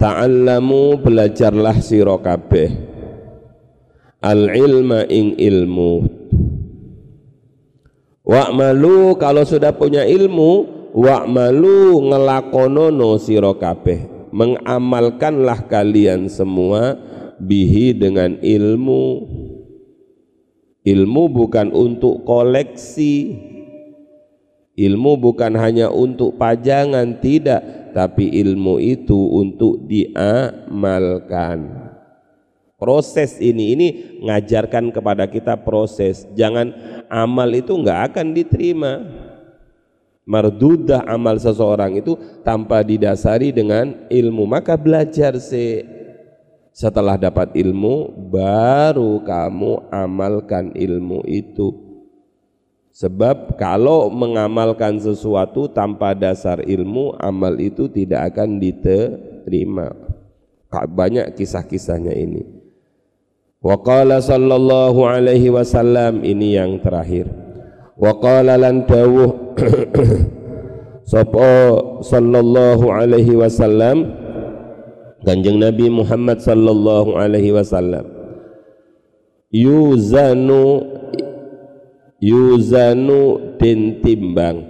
Ta'allamu 0.00 0.96
belajarlah 1.04 1.76
sira 1.84 2.16
kabeh. 2.16 2.72
Al-ilma 4.24 5.04
ing 5.04 5.36
ilmu. 5.36 5.92
Wa'malu 8.28 9.16
kalau 9.16 9.44
sudah 9.44 9.72
punya 9.76 10.04
ilmu 10.04 10.64
wa'malu 10.92 12.00
ngelakonono 12.12 13.16
sira 13.20 13.52
kabeh. 13.56 14.28
Mengamalkanlah 14.28 15.64
kalian 15.72 16.28
semua 16.28 17.00
bihi 17.38 17.94
dengan 17.94 18.36
ilmu. 18.42 19.06
Ilmu 20.82 21.22
bukan 21.30 21.70
untuk 21.74 22.22
koleksi. 22.26 23.34
Ilmu 24.78 25.18
bukan 25.18 25.58
hanya 25.58 25.90
untuk 25.90 26.38
pajangan 26.38 27.18
tidak. 27.18 27.90
Tapi 27.94 28.30
ilmu 28.46 28.78
itu 28.78 29.18
untuk 29.34 29.86
diamalkan. 29.90 31.58
Proses 32.78 33.42
ini 33.42 33.74
ini 33.74 33.88
ngajarkan 34.22 34.94
kepada 34.94 35.26
kita 35.26 35.58
proses. 35.58 36.30
Jangan 36.38 36.70
amal 37.10 37.50
itu 37.50 37.74
enggak 37.74 38.14
akan 38.14 38.30
diterima. 38.30 39.02
Mardudah 40.22 41.02
amal 41.08 41.42
seseorang 41.42 41.98
itu 41.98 42.14
tanpa 42.46 42.86
didasari 42.86 43.50
dengan 43.50 44.06
ilmu. 44.06 44.46
Maka 44.46 44.78
belajar 44.78 45.34
sih 45.42 45.97
setelah 46.78 47.18
dapat 47.18 47.58
ilmu, 47.58 48.06
baru 48.30 49.18
kamu 49.26 49.90
amalkan 49.90 50.70
ilmu 50.78 51.26
itu. 51.26 51.74
Sebab 52.94 53.58
kalau 53.58 54.06
mengamalkan 54.06 54.94
sesuatu 55.02 55.66
tanpa 55.66 56.14
dasar 56.14 56.62
ilmu, 56.62 57.18
amal 57.18 57.58
itu 57.58 57.90
tidak 57.90 58.30
akan 58.30 58.62
diterima. 58.62 59.90
Banyak 60.70 61.34
kisah-kisahnya 61.34 62.14
ini. 62.14 62.46
Wa 63.58 63.74
qala 63.82 64.22
sallallahu 64.22 65.02
alaihi 65.02 65.50
wasallam 65.50 66.22
ini 66.22 66.62
yang 66.62 66.78
terakhir. 66.78 67.26
Wa 67.98 68.14
qala 68.22 68.54
lan 68.54 68.86
dawuh 68.86 69.58
sapa 71.10 71.50
sallallahu 72.06 72.86
alaihi 72.86 73.34
wasallam 73.34 74.27
Kanjeng 75.26 75.58
Nabi 75.58 75.90
Muhammad 75.90 76.38
sallallahu 76.38 77.18
alaihi 77.18 77.50
wasallam. 77.50 78.06
Yuzanu 79.50 80.84
yuzanu 82.22 83.56
din 83.58 83.98
timbang. 83.98 84.62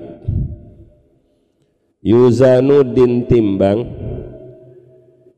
Yuzanu 2.01 2.81
din 2.97 3.29
timbang. 3.29 3.85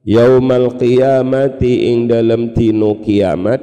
Yaumal 0.07 0.79
qiyamati 0.79 1.91
ing 1.91 2.07
dalam 2.07 2.55
tino 2.55 3.03
kiamat. 3.03 3.61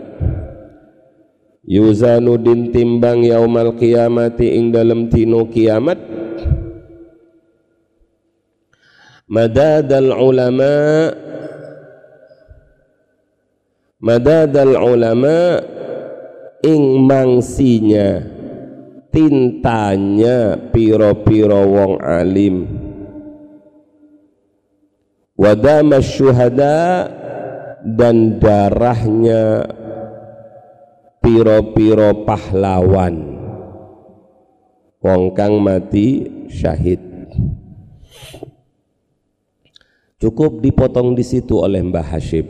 Yuzanu 1.63 2.35
din 2.43 2.75
timbang 2.75 3.23
yaumal 3.23 3.75
qiyamati 3.79 4.51
ing 4.51 4.75
dalam 4.75 5.07
tino 5.07 5.47
kiamat. 5.47 5.99
Madadal 9.27 10.15
ulama 10.15 10.71
madadal 13.97 14.77
ulama 14.77 15.57
ing 16.61 17.01
mangsinya 17.05 18.21
tintanya 19.09 20.69
piro-piro 20.69 21.61
wong 21.65 21.93
alim. 22.01 22.55
Wadama 25.37 26.01
syuhada 26.01 27.05
dan 27.85 28.41
darahnya 28.41 29.69
piro-piro 31.21 32.25
pahlawan. 32.25 33.37
Wong 34.97 35.23
kang 35.37 35.61
mati 35.61 36.25
syahid. 36.49 37.01
Cukup 40.17 40.65
dipotong 40.65 41.13
di 41.13 41.21
situ 41.21 41.61
oleh 41.61 41.77
Mbah 41.85 42.17
Hashim 42.17 42.49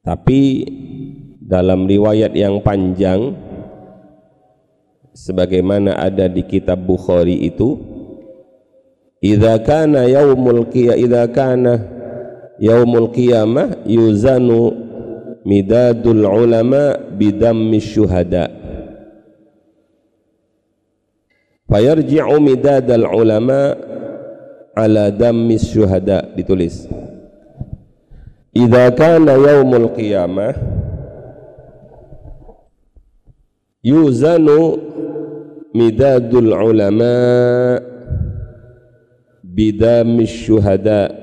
tapi 0.00 0.64
dalam 1.44 1.84
riwayat 1.84 2.32
yang 2.32 2.64
panjang 2.64 3.36
sebagaimana 5.12 5.98
ada 5.98 6.30
di 6.30 6.46
kitab 6.46 6.80
Bukhari 6.86 7.44
itu 7.44 7.76
idza 9.20 9.60
kana 9.60 10.08
yaumul 10.08 10.70
qiyamah 10.72 10.96
idza 10.96 11.24
kana 11.28 11.74
yaumul 12.56 13.12
qiyamah 13.12 13.84
yuzanu 13.84 14.72
midadul 15.44 16.24
ulama 16.24 16.96
bidammi 17.16 17.80
syuhada. 17.80 18.48
Fayarji'u 21.70 22.34
midadal 22.42 23.06
ulama 23.06 23.78
ala 24.74 25.14
dammis 25.14 25.70
syuhada 25.70 26.26
ditulis 26.34 26.90
idza 28.54 28.90
kana 28.98 29.32
yaumul 29.38 29.94
qiyamah 29.94 30.54
yuzanu 33.82 34.78
midadul 35.74 36.50
ulama 36.50 37.14
bidamis 39.46 40.34
syuhada 40.46 41.14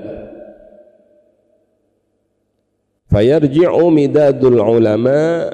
fayarji'u 3.11 3.91
midadul 3.91 4.63
ulama 4.63 5.51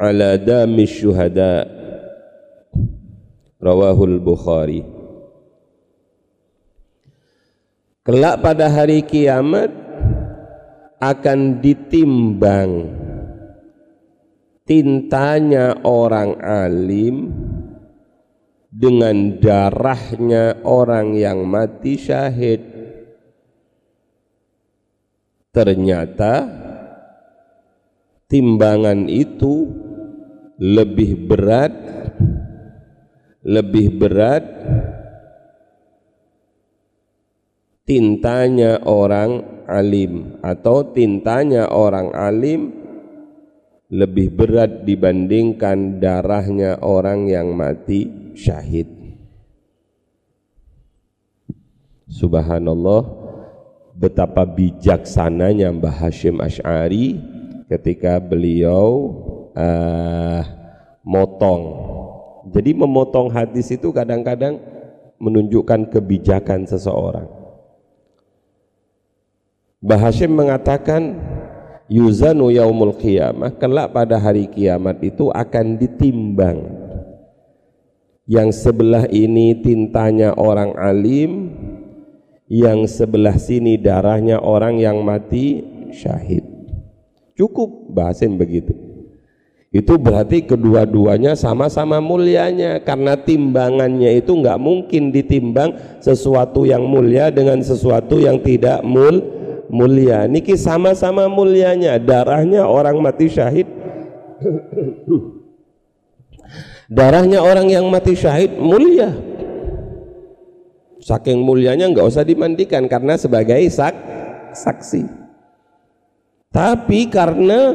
ala 0.00 0.34
damis 0.34 0.90
syuhada 0.98 1.68
rawahul 3.62 4.18
bukhari 4.18 4.99
kelak 8.10 8.42
pada 8.42 8.66
hari 8.66 9.06
kiamat 9.06 9.70
akan 10.98 11.62
ditimbang 11.62 12.90
tintanya 14.66 15.78
orang 15.86 16.34
alim 16.42 17.30
dengan 18.66 19.38
darahnya 19.38 20.58
orang 20.66 21.14
yang 21.14 21.46
mati 21.46 22.02
syahid. 22.02 22.58
Ternyata 25.54 26.50
timbangan 28.26 29.06
itu 29.06 29.70
lebih 30.58 31.30
berat 31.30 31.74
lebih 33.46 34.02
berat 34.02 34.42
tintanya 37.90 38.86
orang 38.86 39.66
alim 39.66 40.38
atau 40.46 40.94
tintanya 40.94 41.66
orang 41.74 42.14
alim 42.14 42.70
lebih 43.90 44.30
berat 44.30 44.86
dibandingkan 44.86 45.98
darahnya 45.98 46.78
orang 46.86 47.26
yang 47.26 47.50
mati 47.50 48.06
syahid. 48.38 48.86
Subhanallah 52.06 53.10
betapa 53.98 54.46
bijaksananya 54.46 55.74
Mbah 55.74 56.06
Hashim 56.06 56.38
Ash'ari 56.38 57.18
ketika 57.66 58.22
beliau 58.22 59.10
uh, 59.58 60.46
motong. 61.02 61.62
Jadi 62.54 62.70
memotong 62.70 63.34
hadis 63.34 63.66
itu 63.74 63.90
kadang-kadang 63.90 64.62
menunjukkan 65.18 65.90
kebijakan 65.90 66.70
seseorang 66.70 67.39
Mbah 69.80 69.96
Hashim 69.96 70.36
mengatakan 70.36 71.16
yuzanu 71.88 72.52
yaumul 72.52 72.92
qiyamah 73.00 73.56
kelak 73.56 73.96
pada 73.96 74.20
hari 74.20 74.44
kiamat 74.44 75.00
itu 75.00 75.32
akan 75.32 75.80
ditimbang. 75.80 76.68
Yang 78.28 78.60
sebelah 78.60 79.08
ini 79.08 79.56
tintanya 79.64 80.36
orang 80.36 80.76
alim 80.76 81.56
yang 82.44 82.84
sebelah 82.84 83.40
sini 83.40 83.80
darahnya 83.80 84.36
orang 84.44 84.76
yang 84.76 85.00
mati 85.00 85.64
syahid. 85.96 86.44
Cukup 87.32 87.88
bahasin 87.96 88.36
begitu. 88.36 88.76
Itu 89.72 89.96
berarti 89.96 90.44
kedua-duanya 90.44 91.32
sama-sama 91.32 92.04
mulianya 92.04 92.84
karena 92.84 93.16
timbangannya 93.16 94.18
itu 94.20 94.36
nggak 94.36 94.60
mungkin 94.60 95.08
ditimbang 95.08 95.72
sesuatu 96.04 96.68
yang 96.68 96.84
mulia 96.84 97.32
dengan 97.32 97.64
sesuatu 97.64 98.20
yang 98.20 98.44
tidak 98.44 98.84
mul 98.84 99.39
mulia. 99.70 100.26
Niki 100.26 100.58
sama-sama 100.58 101.30
mulianya. 101.30 101.96
Darahnya 101.96 102.66
orang 102.66 102.98
mati 102.98 103.30
syahid. 103.30 103.70
Darahnya 106.90 107.38
orang 107.40 107.70
yang 107.70 107.86
mati 107.86 108.18
syahid 108.18 108.58
mulia. 108.58 109.14
Saking 111.00 111.40
mulianya 111.40 111.88
nggak 111.88 112.04
usah 112.04 112.26
dimandikan 112.26 112.84
karena 112.90 113.16
sebagai 113.16 113.62
sak 113.72 113.94
saksi. 114.52 115.06
Tapi 116.50 117.06
karena 117.08 117.72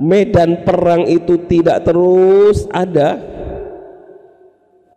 medan 0.00 0.64
perang 0.64 1.04
itu 1.04 1.36
tidak 1.44 1.84
terus 1.84 2.64
ada 2.72 3.20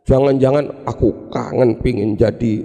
jangan-jangan 0.08 0.88
aku 0.88 1.28
kangen 1.28 1.76
pingin 1.84 2.16
jadi 2.16 2.64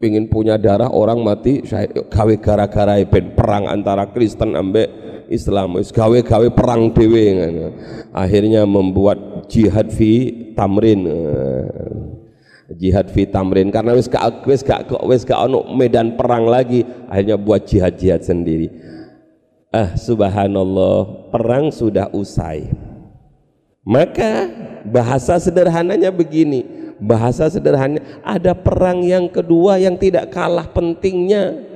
pingin 0.00 0.32
punya 0.32 0.56
darah 0.56 0.88
orang 0.88 1.20
mati 1.20 1.60
gawe 2.08 2.34
gara-gara 2.40 2.96
ben 3.04 3.36
perang 3.36 3.68
antara 3.68 4.08
Kristen 4.08 4.56
ambek 4.56 4.88
Islam. 5.30 5.78
Wis 5.78 5.92
gawe-gawe 5.92 6.48
perang 6.50 6.90
dewe 6.90 7.36
akhirnya 8.10 8.64
membuat 8.64 9.46
jihad 9.46 9.92
fi 9.92 10.32
tamrin. 10.56 11.06
Jihad 12.80 13.12
fi 13.12 13.28
tamrin. 13.28 13.68
Karena 13.68 13.92
wis 13.94 14.08
gak 14.08 14.48
wis 14.48 14.64
gak 14.64 14.88
wis 15.04 15.22
gak 15.22 15.46
ono 15.46 15.68
medan 15.70 16.16
perang 16.16 16.48
lagi 16.48 16.82
akhirnya 17.06 17.36
buat 17.36 17.68
jihad-jihad 17.68 18.24
sendiri. 18.24 18.72
Ah 19.70 19.94
subhanallah 19.94 21.30
perang 21.30 21.70
sudah 21.70 22.10
usai. 22.10 22.66
Maka 23.86 24.48
bahasa 24.82 25.38
sederhananya 25.38 26.10
begini 26.10 26.79
bahasa 27.00 27.48
sederhananya 27.48 28.04
ada 28.20 28.52
perang 28.52 29.00
yang 29.00 29.26
kedua 29.26 29.80
yang 29.80 29.96
tidak 29.96 30.30
kalah 30.30 30.68
pentingnya. 30.68 31.66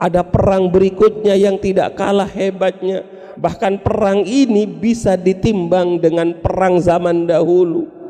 Ada 0.00 0.24
perang 0.24 0.72
berikutnya 0.72 1.36
yang 1.36 1.60
tidak 1.60 1.92
kalah 1.92 2.24
hebatnya. 2.24 3.04
Bahkan 3.36 3.84
perang 3.84 4.24
ini 4.24 4.64
bisa 4.64 5.12
ditimbang 5.12 6.00
dengan 6.00 6.40
perang 6.40 6.80
zaman 6.80 7.28
dahulu. 7.28 8.00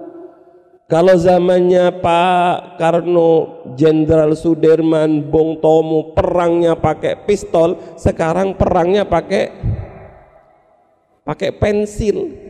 Kalau 0.91 1.15
zamannya 1.15 2.03
Pak 2.03 2.79
Karno, 2.79 3.63
Jenderal 3.79 4.35
Sudirman, 4.35 5.23
Bung 5.23 5.63
Tomo 5.63 6.15
perangnya 6.19 6.75
pakai 6.75 7.27
pistol, 7.27 7.79
sekarang 7.95 8.59
perangnya 8.59 9.07
pakai 9.07 9.55
pakai 11.23 11.55
pensil. 11.55 12.50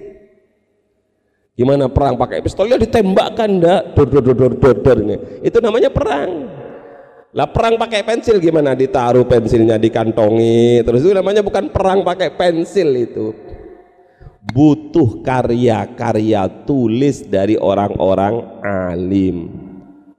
Gimana 1.54 1.90
perang 1.92 2.16
pakai 2.16 2.40
pistol? 2.40 2.70
Ya 2.70 2.80
ditembakkan 2.80 3.60
ndak? 3.60 3.94
Dor 3.94 4.08
dor 4.08 4.22
dor 4.22 4.54
dor 4.56 4.76
dor 4.80 4.98
Itu 5.44 5.58
namanya 5.60 5.92
perang. 5.92 6.30
Lah 7.30 7.46
perang 7.46 7.78
pakai 7.78 8.02
pensil 8.02 8.42
gimana? 8.42 8.74
Ditaruh 8.74 9.28
pensilnya 9.28 9.76
dikantongi. 9.76 10.82
Terus 10.82 11.04
itu 11.04 11.12
namanya 11.14 11.44
bukan 11.44 11.70
perang 11.70 12.02
pakai 12.02 12.34
pensil 12.34 12.90
itu 12.96 13.30
butuh 14.40 15.20
karya-karya 15.20 16.48
tulis 16.64 17.28
dari 17.28 17.60
orang-orang 17.60 18.40
alim 18.64 19.52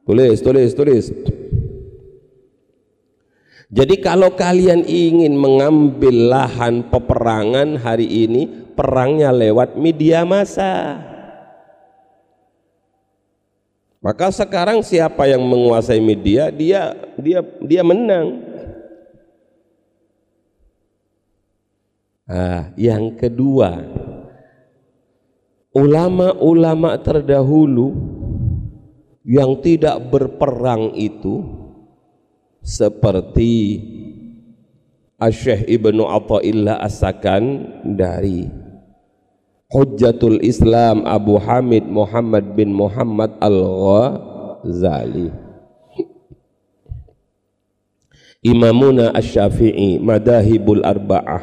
tulis 0.05 0.37
tulis 0.39 0.71
tulis 0.77 1.05
jadi 3.71 3.95
kalau 3.97 4.37
kalian 4.37 4.85
ingin 4.85 5.33
mengambil 5.33 6.37
lahan 6.37 6.85
peperangan 6.85 7.81
hari 7.81 8.29
ini 8.29 8.45
perangnya 8.77 9.33
lewat 9.33 9.75
media 9.75 10.21
massa 10.21 11.01
maka 14.01 14.33
sekarang 14.33 14.81
siapa 14.81 15.29
yang 15.29 15.45
menguasai 15.45 16.01
media 16.01 16.49
dia 16.49 16.97
dia 17.21 17.45
dia 17.61 17.85
menang. 17.85 18.49
Ah, 22.25 22.73
yang 22.79 23.13
kedua, 23.13 23.77
ulama-ulama 25.69 26.97
terdahulu 26.97 27.93
yang 29.21 29.59
tidak 29.61 29.99
berperang 30.09 30.95
itu 30.97 31.43
seperti 32.63 33.77
Asyikh 35.21 35.69
Ibnu 35.69 36.01
Athaillah 36.09 36.81
As-Sakan 36.81 37.43
dari 37.85 38.60
Hujjatul 39.71 40.43
Islam 40.43 41.07
Abu 41.07 41.39
Hamid 41.39 41.87
Muhammad 41.87 42.43
bin 42.59 42.75
Muhammad 42.75 43.31
Al-Ghazali. 43.39 45.31
Imamuna 48.43 49.15
Asy-Syafi'i 49.15 49.95
Madahibul 50.03 50.83
Arba'ah. 50.83 51.39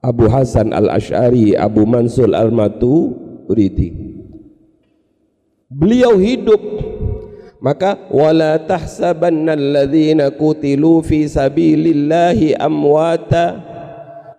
Abu 0.00 0.24
Hasan 0.32 0.72
Al-Ash'ari 0.72 1.52
Abu 1.52 1.84
Mansur 1.84 2.32
Al-Maturidi. 2.32 3.92
Beliau 5.68 6.16
hidup. 6.16 6.64
Maka 7.60 8.08
wala 8.08 8.56
tahsabanna 8.56 9.52
alladhina 9.58 10.30
kutilu 10.32 11.02
fi 11.04 11.26
sabilillahi 11.26 12.54
amwata 12.54 13.67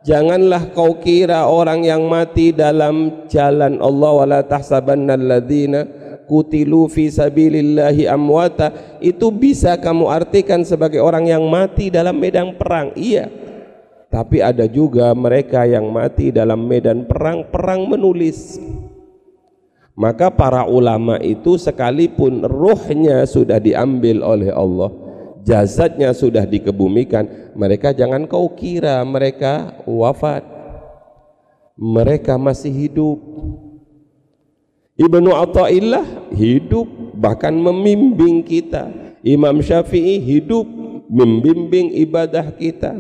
Janganlah 0.10 0.74
kau 0.74 0.98
kira 0.98 1.46
orang 1.46 1.86
yang 1.86 2.10
mati 2.10 2.50
dalam 2.50 3.30
jalan 3.30 3.78
Allah 3.78 4.12
wala 4.18 4.40
tahsabanna 4.42 5.14
alladzina 5.14 5.86
kutilu 6.26 6.90
fi 6.90 7.14
sabilillahi 7.14 8.10
amwata 8.10 8.98
itu 9.06 9.30
bisa 9.30 9.78
kamu 9.78 10.10
artikan 10.10 10.66
sebagai 10.66 10.98
orang 10.98 11.30
yang 11.30 11.46
mati 11.46 11.94
dalam 11.94 12.18
medan 12.18 12.58
perang. 12.58 12.90
Iya. 12.98 13.30
Tapi 14.10 14.42
ada 14.42 14.66
juga 14.66 15.14
mereka 15.14 15.70
yang 15.70 15.86
mati 15.94 16.34
dalam 16.34 16.66
medan 16.66 17.06
perang, 17.06 17.46
perang 17.46 17.86
menulis. 17.86 18.58
Maka 19.94 20.34
para 20.34 20.66
ulama 20.66 21.22
itu 21.22 21.54
sekalipun 21.62 22.42
ruhnya 22.50 23.30
sudah 23.30 23.62
diambil 23.62 24.26
oleh 24.26 24.50
Allah, 24.50 24.90
jasadnya 25.50 26.14
sudah 26.14 26.46
dikebumikan, 26.46 27.58
mereka 27.58 27.90
jangan 27.90 28.30
kau 28.30 28.54
kira 28.54 29.02
mereka 29.02 29.74
wafat. 29.90 30.46
Mereka 31.74 32.38
masih 32.38 32.70
hidup. 32.70 33.18
Ibnu 35.00 35.32
Atta'illah 35.34 36.30
hidup 36.38 36.86
bahkan 37.18 37.56
membimbing 37.56 38.46
kita. 38.46 38.92
Imam 39.26 39.58
Syafi'i 39.64 40.22
hidup 40.22 40.70
membimbing 41.10 41.98
ibadah 41.98 42.54
kita. 42.54 42.94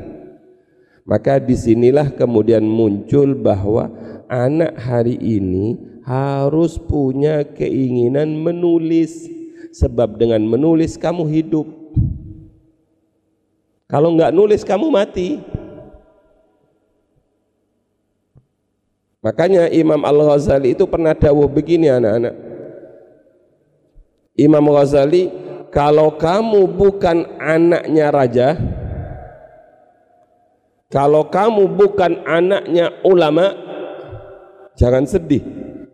Maka 1.04 1.38
di 1.38 1.54
sinilah 1.54 2.16
kemudian 2.16 2.64
muncul 2.64 3.36
bahwa 3.36 3.92
anak 4.32 4.80
hari 4.80 5.20
ini 5.20 5.76
harus 6.08 6.80
punya 6.80 7.44
keinginan 7.44 8.32
menulis 8.32 9.28
sebab 9.76 10.18
dengan 10.18 10.42
menulis 10.46 10.96
kamu 10.98 11.28
hidup 11.30 11.79
kalau 13.90 14.14
nggak 14.14 14.30
nulis 14.30 14.62
kamu 14.62 14.94
mati. 14.94 15.42
Makanya 19.20 19.68
Imam 19.74 20.00
Al-Ghazali 20.06 20.78
itu 20.78 20.88
pernah 20.88 21.12
dawuh 21.12 21.50
begini 21.50 21.92
anak-anak. 21.92 22.38
Imam 24.40 24.64
Ghazali 24.72 25.28
kalau 25.74 26.16
kamu 26.16 26.70
bukan 26.72 27.28
anaknya 27.42 28.08
raja 28.14 28.48
kalau 30.88 31.28
kamu 31.28 31.68
bukan 31.76 32.24
anaknya 32.24 32.96
ulama 33.04 33.52
jangan 34.80 35.04
sedih. 35.04 35.44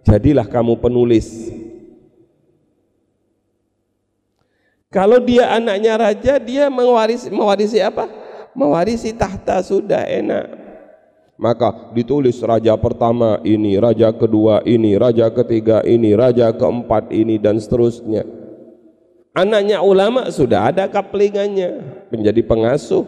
Jadilah 0.06 0.46
kamu 0.46 0.78
penulis 0.78 1.55
kalau 4.96 5.20
dia 5.20 5.52
anaknya 5.52 6.00
raja 6.00 6.40
dia 6.40 6.72
mewarisi 6.72 7.28
mewarisi 7.28 7.84
apa? 7.84 8.08
Mewarisi 8.56 9.12
tahta 9.12 9.60
sudah 9.60 10.08
enak. 10.08 10.48
Maka 11.36 11.92
ditulis 11.92 12.40
raja 12.40 12.72
pertama 12.80 13.44
ini, 13.44 13.76
raja 13.76 14.16
kedua 14.16 14.64
ini, 14.64 14.96
raja 14.96 15.28
ketiga 15.28 15.84
ini, 15.84 16.16
raja 16.16 16.56
keempat 16.56 17.12
ini 17.12 17.36
dan 17.36 17.60
seterusnya. 17.60 18.24
Anaknya 19.36 19.84
ulama 19.84 20.32
sudah 20.32 20.72
ada 20.72 20.88
kaplingannya. 20.88 22.08
Menjadi 22.08 22.40
pengasuh 22.40 23.04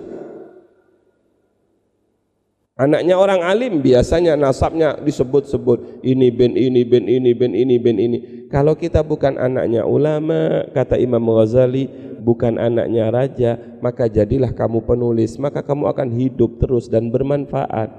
Anaknya 2.77 3.17
orang 3.17 3.41
alim 3.41 3.81
biasanya 3.81 4.37
nasabnya 4.37 5.01
disebut-sebut 5.01 6.05
ini 6.05 6.29
bin 6.29 6.53
ini 6.53 6.85
bin 6.85 7.09
ini 7.09 7.33
bin 7.33 7.57
ini 7.57 7.75
bin 7.81 7.97
ini. 7.97 8.17
Kalau 8.53 8.77
kita 8.77 9.01
bukan 9.01 9.33
anaknya 9.33 9.81
ulama, 9.81 10.69
kata 10.77 10.93
Imam 11.01 11.25
Ghazali, 11.25 11.89
bukan 12.21 12.61
anaknya 12.61 13.09
raja, 13.09 13.57
maka 13.81 14.05
jadilah 14.05 14.53
kamu 14.53 14.85
penulis, 14.85 15.41
maka 15.41 15.65
kamu 15.65 15.89
akan 15.89 16.09
hidup 16.21 16.61
terus 16.61 16.85
dan 16.85 17.09
bermanfaat. 17.09 17.89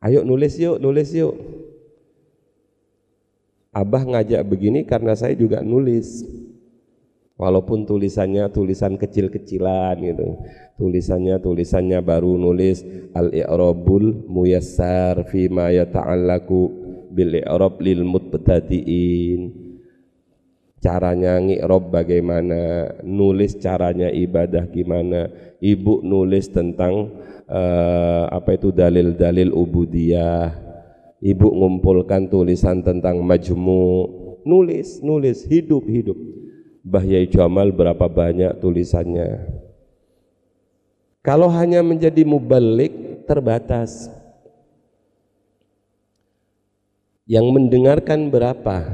Ayo 0.00 0.24
nulis 0.24 0.56
yuk, 0.56 0.80
nulis 0.80 1.12
yuk. 1.12 1.36
Abah 3.76 4.08
ngajak 4.08 4.40
begini 4.48 4.88
karena 4.88 5.12
saya 5.12 5.36
juga 5.36 5.60
nulis 5.60 6.24
walaupun 7.38 7.86
tulisannya 7.86 8.50
tulisan 8.50 8.98
kecil-kecilan 8.98 9.96
gitu. 10.02 10.42
Tulisannya 10.76 11.38
tulisannya 11.38 12.02
baru 12.02 12.34
nulis 12.34 12.82
al-i'rabul 13.14 14.26
muyassar 14.26 15.22
fi 15.30 15.46
ma 15.46 15.70
yata'allaku 15.70 16.60
bil 17.14 17.38
i'rab 17.38 17.78
lil 17.80 18.02
mutbadiin 18.04 19.68
caranya 20.78 21.38
ngi'rab 21.38 21.90
bagaimana? 21.90 22.90
Nulis 23.02 23.58
caranya 23.58 24.10
ibadah 24.10 24.66
gimana? 24.70 25.30
Ibu 25.58 26.06
nulis 26.06 26.50
tentang 26.54 27.10
uh, 27.50 28.24
apa 28.30 28.54
itu 28.54 28.70
dalil-dalil 28.70 29.50
ubudiyah. 29.50 30.54
Ibu 31.18 31.50
ngumpulkan 31.50 32.30
tulisan 32.30 32.86
tentang 32.86 33.18
majmu. 33.26 33.86
Nulis 34.46 35.02
nulis 35.02 35.44
hidup 35.50 35.82
hidup 35.90 36.14
Bahyai 36.88 37.28
Jamal 37.28 37.68
berapa 37.68 38.08
banyak 38.08 38.56
tulisannya? 38.64 39.44
Kalau 41.20 41.52
hanya 41.52 41.84
menjadi 41.84 42.24
mubalik 42.24 43.24
terbatas. 43.28 44.08
Yang 47.28 47.46
mendengarkan 47.52 48.32
berapa? 48.32 48.88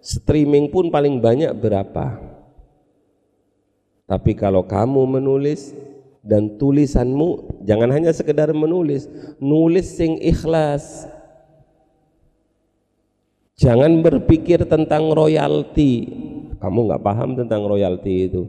Streaming 0.00 0.72
pun 0.72 0.88
paling 0.88 1.20
banyak 1.20 1.52
berapa? 1.52 2.16
Tapi 4.08 4.32
kalau 4.32 4.64
kamu 4.64 5.20
menulis 5.20 5.76
dan 6.24 6.56
tulisanmu 6.56 7.60
jangan 7.68 7.92
hanya 7.92 8.16
sekedar 8.16 8.48
menulis 8.56 9.04
nulis 9.36 9.84
sing 10.00 10.16
ikhlas. 10.24 11.04
Jangan 13.60 14.00
berpikir 14.00 14.64
tentang 14.64 15.12
royalti 15.12 16.08
kamu 16.60 16.92
nggak 16.92 17.02
paham 17.02 17.32
tentang 17.34 17.64
royalti 17.64 18.28
itu. 18.28 18.44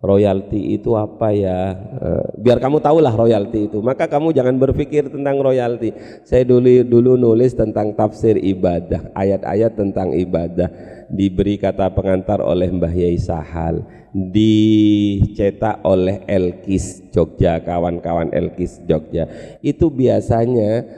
Royalti 0.00 0.80
itu 0.80 0.96
apa 0.96 1.28
ya? 1.28 1.76
Eh, 1.76 2.40
biar 2.40 2.56
kamu 2.56 2.80
tahulah 2.80 3.12
royalti 3.12 3.68
itu. 3.68 3.84
Maka 3.84 4.08
kamu 4.08 4.32
jangan 4.32 4.56
berpikir 4.56 5.12
tentang 5.12 5.36
royalti. 5.44 5.92
Saya 6.24 6.48
dulu 6.48 6.80
dulu 6.88 7.20
nulis 7.20 7.52
tentang 7.52 7.92
tafsir 7.92 8.40
ibadah 8.40 9.12
ayat-ayat 9.12 9.76
tentang 9.76 10.16
ibadah. 10.16 10.72
Diberi 11.12 11.60
kata 11.60 11.92
pengantar 11.92 12.40
oleh 12.40 12.72
Mbah 12.72 12.94
Yai 12.96 13.20
Sahal. 13.20 13.84
Dicetak 14.14 15.84
oleh 15.84 16.24
Elkis 16.24 17.12
Jogja 17.12 17.60
kawan-kawan 17.60 18.32
Elkis 18.32 18.80
Jogja. 18.88 19.28
Itu 19.60 19.92
biasanya 19.92 20.88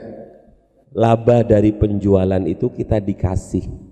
laba 0.95 1.43
dari 1.43 1.75
penjualan 1.75 2.39
itu 2.47 2.71
kita 2.71 3.03
dikasih 3.03 3.82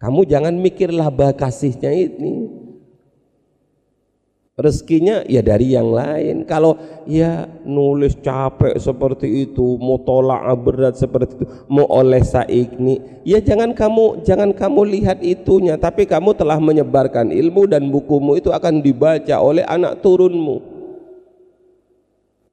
kamu 0.00 0.24
jangan 0.24 0.56
mikir 0.56 0.88
laba 0.88 1.36
kasihnya 1.36 1.92
ini. 1.92 2.48
Rezekinya 4.60 5.24
ya 5.24 5.40
dari 5.40 5.72
yang 5.72 5.88
lain. 5.88 6.44
Kalau 6.44 6.76
ya 7.08 7.48
nulis 7.64 8.12
capek 8.20 8.76
seperti 8.76 9.48
itu, 9.48 9.80
mau 9.80 9.96
tolak 10.04 10.44
berat 10.60 11.00
seperti 11.00 11.40
itu, 11.40 11.46
mau 11.64 11.88
oleh 11.88 12.20
saikni, 12.20 13.00
ya 13.24 13.40
jangan 13.40 13.72
kamu 13.72 14.20
jangan 14.20 14.52
kamu 14.52 15.00
lihat 15.00 15.24
itunya, 15.24 15.80
tapi 15.80 16.04
kamu 16.04 16.36
telah 16.36 16.60
menyebarkan 16.60 17.32
ilmu 17.32 17.64
dan 17.72 17.88
bukumu 17.88 18.36
itu 18.36 18.52
akan 18.52 18.84
dibaca 18.84 19.36
oleh 19.40 19.64
anak 19.64 20.04
turunmu. 20.04 20.69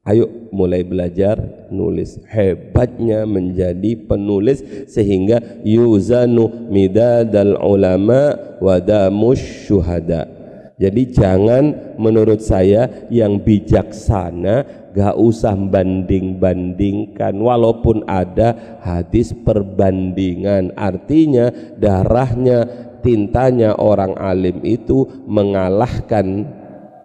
Ayo 0.08 0.47
mulai 0.55 0.88
belajar 0.88 1.68
nulis. 1.68 2.16
Hebatnya 2.32 3.28
menjadi 3.28 4.08
penulis 4.08 4.64
sehingga 4.88 5.43
yuzanu 5.68 6.72
midadal 6.72 7.60
ulama 7.60 8.32
wadamush 8.64 9.68
syuhada. 9.68 10.32
Jadi 10.80 11.12
jangan 11.12 11.97
menurut 11.99 12.39
saya 12.39 12.88
yang 13.12 13.43
bijaksana 13.43 14.88
gak 14.95 15.20
usah 15.20 15.58
banding-bandingkan 15.58 17.36
walaupun 17.36 18.08
ada 18.08 18.80
hadis 18.86 19.36
perbandingan 19.36 20.72
artinya 20.78 21.49
darahnya 21.76 22.64
tintanya 23.01 23.74
orang 23.76 24.14
alim 24.22 24.62
itu 24.62 25.05
mengalahkan 25.26 26.45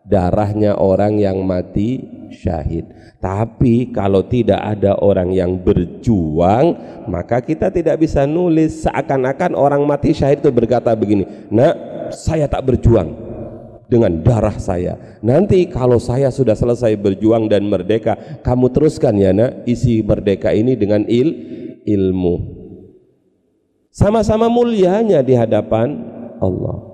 darahnya 0.04 0.76
orang 0.76 1.16
yang 1.16 1.40
mati 1.40 2.21
syahid. 2.32 2.88
Tapi 3.22 3.94
kalau 3.94 4.26
tidak 4.26 4.58
ada 4.58 4.98
orang 4.98 5.30
yang 5.30 5.54
berjuang, 5.60 6.74
maka 7.06 7.38
kita 7.38 7.70
tidak 7.70 8.02
bisa 8.02 8.26
nulis 8.26 8.82
seakan-akan 8.82 9.54
orang 9.54 9.84
mati 9.86 10.10
syahid 10.10 10.42
itu 10.42 10.50
berkata 10.50 10.90
begini, 10.96 11.28
"Nak, 11.52 11.74
saya 12.12 12.50
tak 12.50 12.66
berjuang 12.66 13.14
dengan 13.86 14.24
darah 14.24 14.56
saya. 14.56 14.98
Nanti 15.20 15.68
kalau 15.68 16.00
saya 16.00 16.32
sudah 16.32 16.56
selesai 16.56 16.96
berjuang 16.98 17.46
dan 17.46 17.68
merdeka, 17.68 18.40
kamu 18.42 18.72
teruskan 18.74 19.14
ya, 19.20 19.30
Nak, 19.30 19.68
isi 19.68 20.02
merdeka 20.02 20.50
ini 20.50 20.74
dengan 20.74 21.06
il 21.06 21.28
ilmu." 21.86 22.60
Sama-sama 23.92 24.48
mulianya 24.48 25.20
di 25.20 25.36
hadapan 25.36 26.00
Allah. 26.40 26.91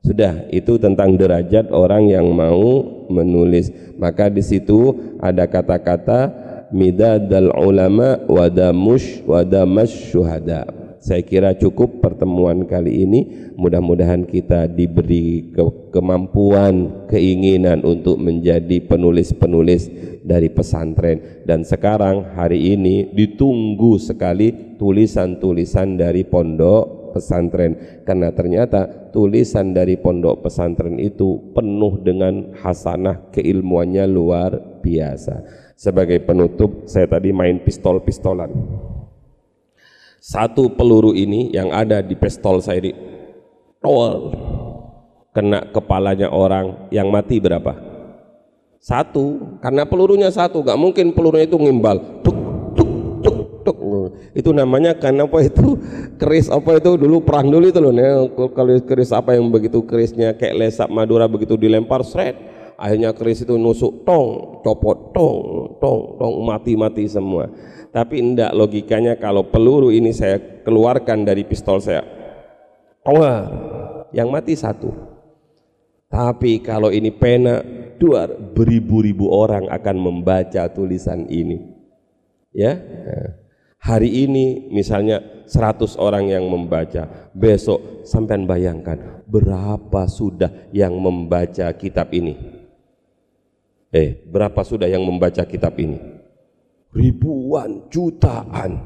Sudah, 0.00 0.48
itu 0.48 0.80
tentang 0.80 1.12
derajat 1.12 1.68
orang 1.76 2.08
yang 2.08 2.24
mau 2.32 2.80
menulis. 3.12 3.68
Maka 4.00 4.32
di 4.32 4.40
situ 4.40 4.96
ada 5.20 5.44
kata-kata 5.44 6.32
midadal 6.72 7.52
ulama 7.52 8.16
wadamush 8.24 9.20
wadamas 9.28 9.92
syuhada. 9.92 10.64
Saya 11.00 11.24
kira 11.24 11.56
cukup 11.56 12.04
pertemuan 12.04 12.68
kali 12.68 13.08
ini. 13.08 13.20
Mudah-mudahan 13.56 14.28
kita 14.28 14.68
diberi 14.68 15.48
ke 15.52 15.64
kemampuan, 15.92 17.08
keinginan 17.08 17.80
untuk 17.84 18.20
menjadi 18.20 18.84
penulis-penulis 18.84 19.88
dari 20.20 20.52
pesantren. 20.52 21.44
Dan 21.48 21.64
sekarang 21.64 22.36
hari 22.36 22.76
ini 22.76 23.08
ditunggu 23.16 23.96
sekali 23.96 24.76
tulisan-tulisan 24.76 25.96
dari 25.96 26.24
pondok 26.28 26.99
pesantren. 27.12 28.02
Karena 28.06 28.30
ternyata 28.30 29.10
tulisan 29.10 29.74
dari 29.74 29.98
pondok 29.98 30.46
pesantren 30.46 30.96
itu 30.96 31.52
penuh 31.52 32.00
dengan 32.00 32.54
hasanah 32.58 33.30
keilmuannya 33.34 34.06
luar 34.08 34.80
biasa. 34.80 35.44
Sebagai 35.76 36.22
penutup 36.24 36.88
saya 36.88 37.08
tadi 37.08 37.34
main 37.34 37.60
pistol-pistolan. 37.60 38.52
Satu 40.20 40.68
peluru 40.76 41.16
ini 41.16 41.48
yang 41.50 41.72
ada 41.72 42.04
di 42.04 42.12
pistol 42.12 42.60
saya 42.60 42.84
ini 42.84 42.92
tol 43.80 44.36
kena 45.32 45.64
kepalanya 45.72 46.28
orang 46.28 46.92
yang 46.92 47.08
mati 47.08 47.40
berapa? 47.40 47.72
Satu. 48.80 49.56
Karena 49.60 49.84
pelurunya 49.84 50.32
satu 50.32 50.64
gak 50.64 50.80
mungkin 50.80 51.12
pelurunya 51.12 51.48
itu 51.48 51.56
ngimbal. 51.56 52.20
Tuk 52.24 52.36
tuk 53.62 53.78
itu 54.32 54.50
namanya 54.50 54.96
kan 54.96 55.14
apa 55.20 55.44
itu? 55.44 55.78
Keris 56.20 56.48
apa 56.48 56.80
itu? 56.80 56.96
Dulu 56.96 57.22
perang 57.24 57.48
dulu 57.48 57.68
itu 57.68 57.80
loh 57.80 57.94
ya. 57.94 58.26
kalau 58.52 58.76
keris 58.82 59.12
apa 59.12 59.36
yang 59.36 59.48
begitu 59.48 59.84
kerisnya 59.84 60.34
kayak 60.34 60.56
lesap 60.56 60.88
Madura 60.88 61.30
begitu 61.30 61.54
dilempar 61.54 62.02
seret 62.04 62.36
akhirnya 62.80 63.12
keris 63.12 63.44
itu 63.44 63.60
nusuk 63.60 64.08
tong 64.08 64.60
copot 64.64 65.12
tong 65.12 65.38
tong 65.76 66.16
tong 66.16 66.34
mati-mati 66.40 67.04
semua. 67.04 67.52
Tapi 67.92 68.22
enggak 68.22 68.56
logikanya 68.56 69.18
kalau 69.20 69.44
peluru 69.50 69.92
ini 69.92 70.14
saya 70.16 70.40
keluarkan 70.64 71.28
dari 71.28 71.44
pistol 71.44 71.82
saya. 71.82 72.00
Wah 73.04 73.44
yang 74.16 74.32
mati 74.32 74.56
satu. 74.56 74.90
Tapi 76.10 76.58
kalau 76.64 76.90
ini 76.90 77.14
pena 77.14 77.62
dua 78.00 78.26
beribu-ribu 78.26 79.30
orang 79.30 79.70
akan 79.70 79.96
membaca 80.00 80.66
tulisan 80.72 81.28
ini. 81.30 81.70
Ya 82.50 82.78
hari 83.80 84.28
ini 84.28 84.68
misalnya 84.68 85.24
100 85.48 85.96
orang 85.96 86.28
yang 86.28 86.44
membaca. 86.46 87.32
Besok 87.32 88.04
sampai 88.04 88.44
bayangkan 88.44 89.24
berapa 89.24 90.04
sudah 90.06 90.70
yang 90.70 90.94
membaca 90.94 91.72
kitab 91.74 92.12
ini? 92.12 92.36
Eh 93.90 94.22
berapa 94.28 94.60
sudah 94.62 94.86
yang 94.86 95.02
membaca 95.02 95.42
kitab 95.42 95.74
ini? 95.80 95.98
Ribuan 96.94 97.90
jutaan. 97.90 98.78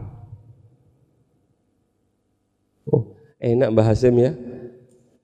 Oh 2.88 3.12
enak 3.42 3.74
bahasem 3.74 4.14
ya. 4.16 4.32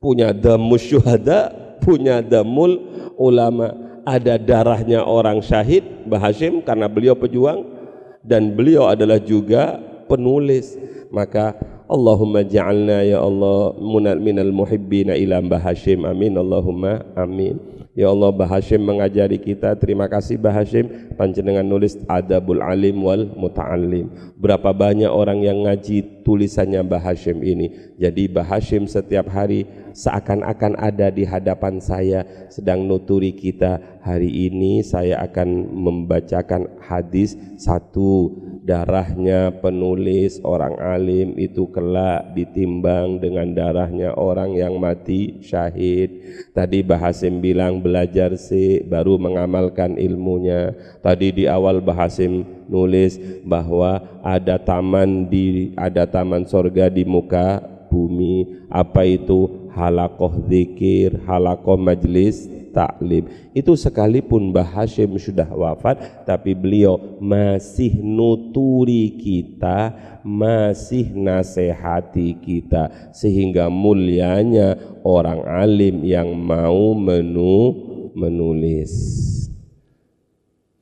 Punya 0.00 0.32
damus 0.32 0.84
syuhada 0.84 1.52
punya 1.80 2.20
damul 2.20 2.76
ulama. 3.16 3.88
Ada 4.00 4.40
darahnya 4.40 5.04
orang 5.04 5.44
syahid 5.44 5.84
Bahasim 6.08 6.64
karena 6.64 6.88
beliau 6.88 7.12
pejuang 7.12 7.79
dan 8.20 8.52
beliau 8.52 8.88
adalah 8.88 9.18
juga 9.20 9.78
penulis. 10.08 10.76
Maka 11.10 11.58
Allahumma 11.90 12.46
ja'alna 12.46 13.02
ya 13.02 13.18
Allah 13.18 13.74
minal 14.14 14.54
muhibbina 14.54 15.18
ila 15.18 15.42
Mbah 15.42 15.58
Hashim. 15.58 16.06
Amin. 16.06 16.38
Allahumma 16.38 17.02
amin 17.18 17.79
Ya 18.00 18.08
Allah 18.08 18.32
Mbah 18.32 18.48
Hashim 18.48 18.80
mengajari 18.80 19.36
kita. 19.36 19.76
Terima 19.76 20.08
kasih 20.08 20.40
Mbah 20.40 20.56
Hashim. 20.56 21.12
Panjenengan 21.20 21.68
nulis 21.68 22.00
adabul 22.08 22.64
alim 22.64 22.96
wal 23.04 23.28
muta'alim 23.36 24.08
berapa 24.40 24.72
banyak 24.72 25.12
orang 25.12 25.44
yang 25.44 25.68
ngaji 25.68 26.24
tulisannya 26.24 26.80
Mbah 26.80 26.96
Hashim 26.96 27.44
ini. 27.44 27.92
Jadi 28.00 28.32
Mbah 28.32 28.56
Hashim 28.56 28.88
setiap 28.88 29.28
hari 29.28 29.68
seakan-akan 29.92 30.80
ada 30.80 31.12
di 31.12 31.28
hadapan 31.28 31.76
saya 31.76 32.24
sedang 32.48 32.88
nuturi 32.88 33.36
kita. 33.36 34.00
Hari 34.00 34.48
ini 34.48 34.80
saya 34.80 35.20
akan 35.20 35.68
membacakan 35.68 36.80
hadis 36.80 37.36
satu 37.60 38.32
darahnya 38.70 39.50
penulis 39.58 40.38
orang 40.46 40.78
alim 40.78 41.34
itu 41.34 41.66
kelak 41.74 42.30
ditimbang 42.38 43.18
dengan 43.18 43.50
darahnya 43.50 44.14
orang 44.14 44.54
yang 44.54 44.78
mati 44.78 45.42
syahid. 45.42 46.22
Tadi 46.54 46.86
Bahasim 46.86 47.42
bilang 47.42 47.82
belajar 47.82 48.38
sih 48.38 48.86
baru 48.86 49.18
mengamalkan 49.18 49.98
ilmunya. 49.98 50.70
Tadi 51.02 51.34
di 51.34 51.44
awal 51.50 51.82
Bahasim 51.82 52.46
nulis 52.70 53.18
bahwa 53.42 54.22
ada 54.22 54.54
taman 54.62 55.26
di 55.26 55.74
ada 55.74 56.06
taman 56.06 56.46
sorga 56.46 56.86
di 56.86 57.02
muka 57.02 57.58
bumi. 57.90 58.70
Apa 58.70 59.02
itu? 59.02 59.66
Halakoh 59.70 60.34
zikir 60.50 61.22
halakoh 61.30 61.78
majlis 61.78 62.59
taklim 62.70 63.26
itu 63.50 63.74
sekalipun 63.74 64.54
Mbah 64.54 64.66
Hashim 64.80 65.18
sudah 65.18 65.46
wafat 65.50 66.24
tapi 66.24 66.54
beliau 66.54 67.18
masih 67.18 67.98
nuturi 68.00 69.18
kita 69.18 69.92
masih 70.22 71.10
nasehati 71.12 72.38
kita 72.38 73.12
sehingga 73.12 73.66
mulianya 73.68 74.78
orang 75.04 75.44
alim 75.44 76.04
yang 76.04 76.32
mau 76.32 76.92
menu 76.94 77.90
menulis. 78.14 78.92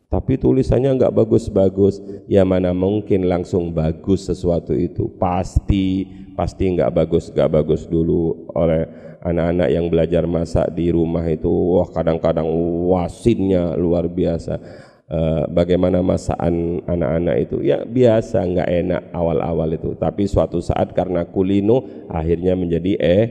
Tapi 0.08 0.40
tulisannya 0.40 0.96
nggak 0.96 1.14
bagus-bagus. 1.20 2.00
Ya 2.24 2.40
mana 2.40 2.72
mungkin 2.72 3.28
langsung 3.28 3.76
bagus 3.76 4.24
sesuatu 4.24 4.72
itu? 4.72 5.12
Pasti 5.20 6.08
pasti 6.32 6.70
nggak 6.70 6.94
bagus 6.94 7.34
nggak 7.34 7.50
bagus 7.50 7.82
dulu 7.84 8.48
oleh 8.54 8.86
anak-anak 9.22 9.68
yang 9.70 9.86
belajar 9.90 10.24
masak 10.24 10.70
di 10.74 10.94
rumah 10.94 11.24
itu 11.26 11.50
wah 11.50 11.88
kadang-kadang 11.90 12.46
wasinnya 12.88 13.74
luar 13.74 14.06
biasa. 14.06 14.86
Uh, 15.08 15.48
bagaimana 15.48 16.04
masakan 16.04 16.84
anak-anak 16.84 17.36
itu? 17.48 17.64
Ya 17.64 17.80
biasa 17.80 18.44
nggak 18.44 18.70
enak 18.84 19.02
awal-awal 19.16 19.72
itu. 19.72 19.96
Tapi 19.96 20.28
suatu 20.28 20.60
saat 20.60 20.92
karena 20.92 21.24
kulino 21.24 22.06
akhirnya 22.12 22.52
menjadi 22.52 22.92
eh 23.00 23.24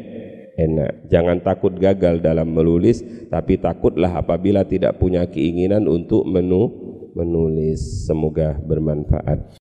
enak. 0.57 1.05
Jangan 1.13 1.37
takut 1.45 1.77
gagal 1.77 2.19
dalam 2.19 2.49
menulis 2.49 3.05
tapi 3.29 3.61
takutlah 3.61 4.09
apabila 4.17 4.65
tidak 4.65 4.97
punya 4.97 5.29
keinginan 5.29 5.85
untuk 5.85 6.25
menu 6.25 6.73
menulis. 7.13 8.09
Semoga 8.09 8.57
bermanfaat 8.57 9.53